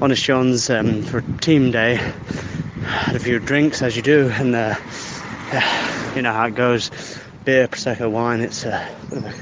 Honest 0.00 0.24
John's 0.24 0.70
um, 0.70 1.02
for 1.02 1.20
team 1.40 1.70
day 1.70 1.98
had 2.84 3.16
a 3.16 3.18
few 3.18 3.38
drinks 3.38 3.82
as 3.82 3.96
you 3.96 4.02
do, 4.02 4.28
and 4.28 4.54
uh, 4.54 4.74
yeah, 5.52 6.14
you 6.14 6.22
know 6.22 6.32
how 6.32 6.46
it 6.46 6.54
goes. 6.54 6.90
Beer, 7.44 7.68
prosecco, 7.68 8.10
wine. 8.10 8.40
It's 8.40 8.64
a, 8.64 8.88
a 9.12 9.34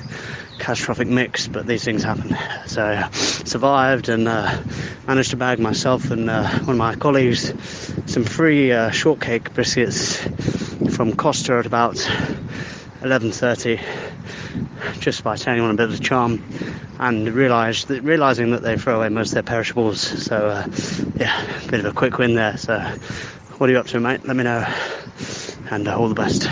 catastrophic 0.59 1.09
mix, 1.09 1.49
but 1.49 1.67
these 1.67 1.85
things 1.85 2.03
happen. 2.03 2.37
So 2.67 2.83
uh, 2.83 3.11
survived 3.11 4.09
and 4.09 4.29
uh, 4.29 4.63
managed 5.07 5.31
to 5.31 5.37
bag 5.37 5.59
myself 5.59 6.11
and 6.11 6.31
uh, 6.31 6.49
one 6.61 6.71
of 6.71 6.77
my 6.77 6.95
colleagues 6.95 7.53
some 8.07 8.25
free 8.25 8.73
uh, 8.73 8.91
shortcake 8.91 9.53
biscuits 9.55 10.27
from 10.91 11.15
Costa 11.17 11.55
at 11.55 11.67
about 11.67 11.97
11:30, 13.03 13.81
just 15.01 15.25
by 15.25 15.37
turning 15.37 15.63
on 15.63 15.71
a 15.71 15.75
bit 15.75 15.85
of 15.85 15.97
the 15.97 16.03
charm 16.03 16.43
and 16.99 17.29
realised 17.29 17.89
that 17.89 18.03
realising 18.03 18.51
that 18.53 18.63
they 18.63 18.77
throw 18.77 18.97
away 18.97 19.09
most 19.09 19.29
of 19.31 19.35
their 19.35 19.43
perishables. 19.43 20.01
So 20.01 20.49
uh, 20.49 20.67
yeah, 21.17 21.45
a 21.65 21.71
bit 21.71 21.81
of 21.81 21.87
a 21.87 21.93
quick 21.93 22.19
win 22.19 22.35
there. 22.35 22.57
So 22.57 22.79
what 23.59 23.69
are 23.69 23.73
you 23.73 23.79
up 23.79 23.87
to, 23.89 24.01
mate? 24.01 24.25
Let 24.27 24.37
me 24.37 24.45
know, 24.45 24.67
and 25.71 25.89
uh, 25.89 25.99
all 25.99 26.09
the 26.09 26.15
best. 26.15 26.49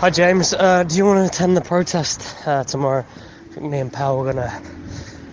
Hi 0.00 0.10
James, 0.10 0.52
uh, 0.52 0.82
do 0.84 0.96
you 0.96 1.04
want 1.04 1.18
to 1.20 1.26
attend 1.26 1.56
the 1.56 1.60
protest 1.60 2.46
uh, 2.46 2.64
tomorrow? 2.64 3.04
I 3.50 3.54
think 3.54 3.70
me 3.70 3.78
and 3.78 3.92
Pal 3.92 4.18
are 4.20 4.32
gonna 4.32 4.48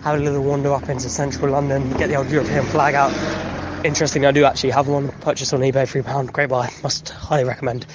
have 0.03 0.19
a 0.19 0.23
little 0.23 0.43
wander 0.43 0.71
up 0.73 0.89
into 0.89 1.09
central 1.09 1.51
London, 1.51 1.91
get 1.93 2.07
the 2.07 2.15
old 2.15 2.29
European 2.29 2.65
flag 2.65 2.95
out. 2.95 3.11
Interesting, 3.85 4.25
I 4.25 4.31
do 4.31 4.43
actually 4.43 4.71
have 4.71 4.89
one 4.89 5.07
purchased 5.21 5.53
on 5.53 5.61
eBay, 5.61 5.87
three 5.87 6.01
pound, 6.01 6.33
great 6.33 6.49
buy, 6.49 6.69
must 6.83 7.09
highly 7.09 7.45
recommend. 7.45 7.85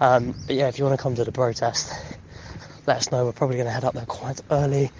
Um, 0.00 0.34
but 0.48 0.56
yeah, 0.56 0.66
if 0.66 0.76
you 0.76 0.84
want 0.84 0.98
to 0.98 1.02
come 1.02 1.14
to 1.14 1.24
the 1.24 1.30
protest, 1.30 1.92
let 2.88 2.96
us 2.96 3.12
know. 3.12 3.24
We're 3.24 3.32
probably 3.32 3.56
going 3.56 3.66
to 3.66 3.72
head 3.72 3.84
up 3.84 3.94
there 3.94 4.06
quite 4.06 4.40
early. 4.50 4.90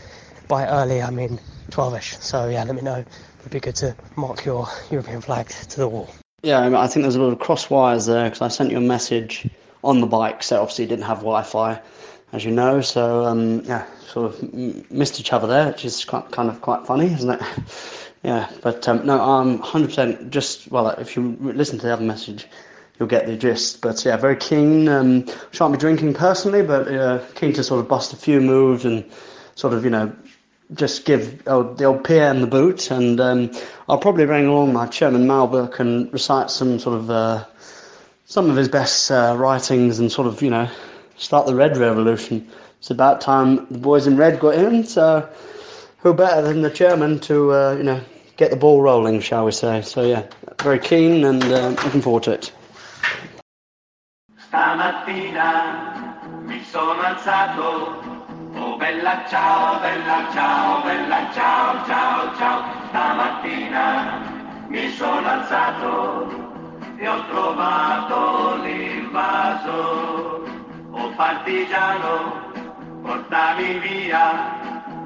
By 0.47 0.69
early, 0.69 1.03
I 1.03 1.11
mean 1.11 1.40
12ish. 1.71 2.23
So 2.23 2.49
yeah, 2.49 2.62
let 2.62 2.77
me 2.77 2.83
know. 2.83 3.05
It'd 3.40 3.51
be 3.51 3.59
good 3.59 3.75
to 3.77 3.97
mark 4.14 4.45
your 4.45 4.69
European 4.93 5.21
flag 5.21 5.49
to 5.49 5.77
the 5.77 5.88
wall. 5.88 6.09
Yeah, 6.45 6.81
I 6.81 6.87
think 6.87 7.03
there's 7.03 7.16
a 7.16 7.23
lot 7.23 7.33
of 7.33 7.40
cross 7.40 7.69
wires 7.69 8.07
there 8.07 8.25
because 8.25 8.40
I 8.40 8.49
sent 8.49 8.71
you 8.71 8.77
a 8.77 8.81
message 8.81 9.49
on 9.83 10.01
the 10.01 10.07
bike, 10.07 10.45
so 10.45 10.61
obviously 10.61 10.87
didn't 10.87 11.07
have 11.07 11.19
Wi-Fi, 11.19 11.81
as 12.33 12.45
you 12.45 12.53
know. 12.53 12.81
So 12.83 13.25
um, 13.25 13.64
yeah, 13.64 13.85
sort 14.07 14.33
of 14.33 14.55
missed 14.93 15.19
each 15.19 15.33
other 15.33 15.49
there, 15.49 15.66
which 15.66 15.85
is 15.85 16.05
kind 16.05 16.49
of 16.51 16.61
quite 16.61 16.87
funny, 16.87 17.07
isn't 17.07 17.31
it? 17.31 17.43
yeah, 18.23 18.51
but 18.63 18.87
um, 18.87 19.07
no, 19.07 19.19
I'm 19.21 19.59
100% 19.61 20.31
just 20.31 20.71
well. 20.71 20.89
If 20.89 21.17
you 21.17 21.37
listen 21.41 21.79
to 21.79 21.87
the 21.87 21.93
other 21.93 22.05
message, 22.05 22.47
you'll 22.99 23.09
get 23.09 23.27
the 23.27 23.37
gist. 23.37 23.81
But 23.81 24.05
yeah, 24.05 24.17
very 24.19 24.37
keen. 24.37 24.89
Um, 24.89 25.27
shan't 25.53 25.73
be 25.73 25.79
drinking 25.79 26.15
personally, 26.15 26.63
but 26.63 26.87
uh, 26.87 27.25
keen 27.35 27.55
to 27.55 27.65
sort 27.65 27.81
of 27.81 27.89
bust 27.89 28.13
a 28.13 28.17
few 28.17 28.41
moves 28.41 28.85
and 28.85 29.05
sort 29.55 29.73
of 29.73 29.85
you 29.85 29.91
know 29.91 30.15
just 30.75 31.05
give 31.05 31.45
the 31.45 31.85
old 31.85 32.05
PM 32.05 32.43
the 32.43 32.47
boot, 32.47 32.91
and 32.91 33.19
um, 33.21 33.51
I'll 33.89 33.99
probably 33.99 34.27
bring 34.27 34.47
along 34.47 34.73
my 34.75 34.87
chairman 34.87 35.27
Malbec 35.27 35.81
and 35.81 36.13
recite 36.13 36.51
some 36.51 36.79
sort 36.79 36.97
of 36.97 37.11
uh, 37.11 37.45
some 38.27 38.51
of 38.51 38.57
his 38.57 38.69
best 38.69 39.11
uh, 39.11 39.35
writings 39.37 39.99
and 39.99 40.13
sort 40.13 40.27
of 40.27 40.43
you 40.43 40.51
know 40.51 40.69
start 41.17 41.47
the 41.47 41.55
red 41.55 41.77
revolution. 41.79 42.47
It's 42.79 42.91
about 42.91 43.23
time 43.23 43.67
the 43.71 43.79
boys 43.79 44.07
in 44.07 44.19
red 44.19 44.41
got 44.41 44.55
in, 44.55 44.85
so 44.85 45.29
who 46.03 46.15
better 46.15 46.43
than 46.43 46.63
the 46.63 46.71
chairman 46.71 47.19
to 47.21 47.53
uh, 47.53 47.75
you 47.77 47.83
know 47.83 48.01
get 48.37 48.51
the 48.51 48.57
ball 48.57 48.83
rolling, 48.83 49.21
shall 49.21 49.45
we 49.45 49.53
say? 49.53 49.83
So 49.83 50.03
yeah, 50.03 50.27
very 50.63 50.79
keen 50.79 51.25
and 51.25 51.43
uh, 51.45 51.69
looking 51.85 52.01
forward 52.03 52.25
to 52.25 52.33
it. 52.33 52.53
Stamattina 54.49 56.43
mi 56.47 56.61
sono 56.65 57.01
alzato 57.01 58.11
Oh 58.57 58.77
bella 58.77 59.25
ciao, 59.29 59.79
bella 59.81 60.29
ciao, 60.33 60.83
bella 60.83 61.31
ciao, 61.33 61.87
ciao, 61.87 62.37
ciao. 62.37 62.65
Stamattina 62.89 64.21
mi 64.69 64.91
sono 64.91 65.27
alzato 65.27 66.29
e 66.99 67.09
ho 67.09 67.25
trovato 67.27 68.57
l'invaso. 68.63 70.45
Oh 70.91 71.11
partigiano, 71.15 72.53
portami 73.03 73.79
via. 73.79 74.60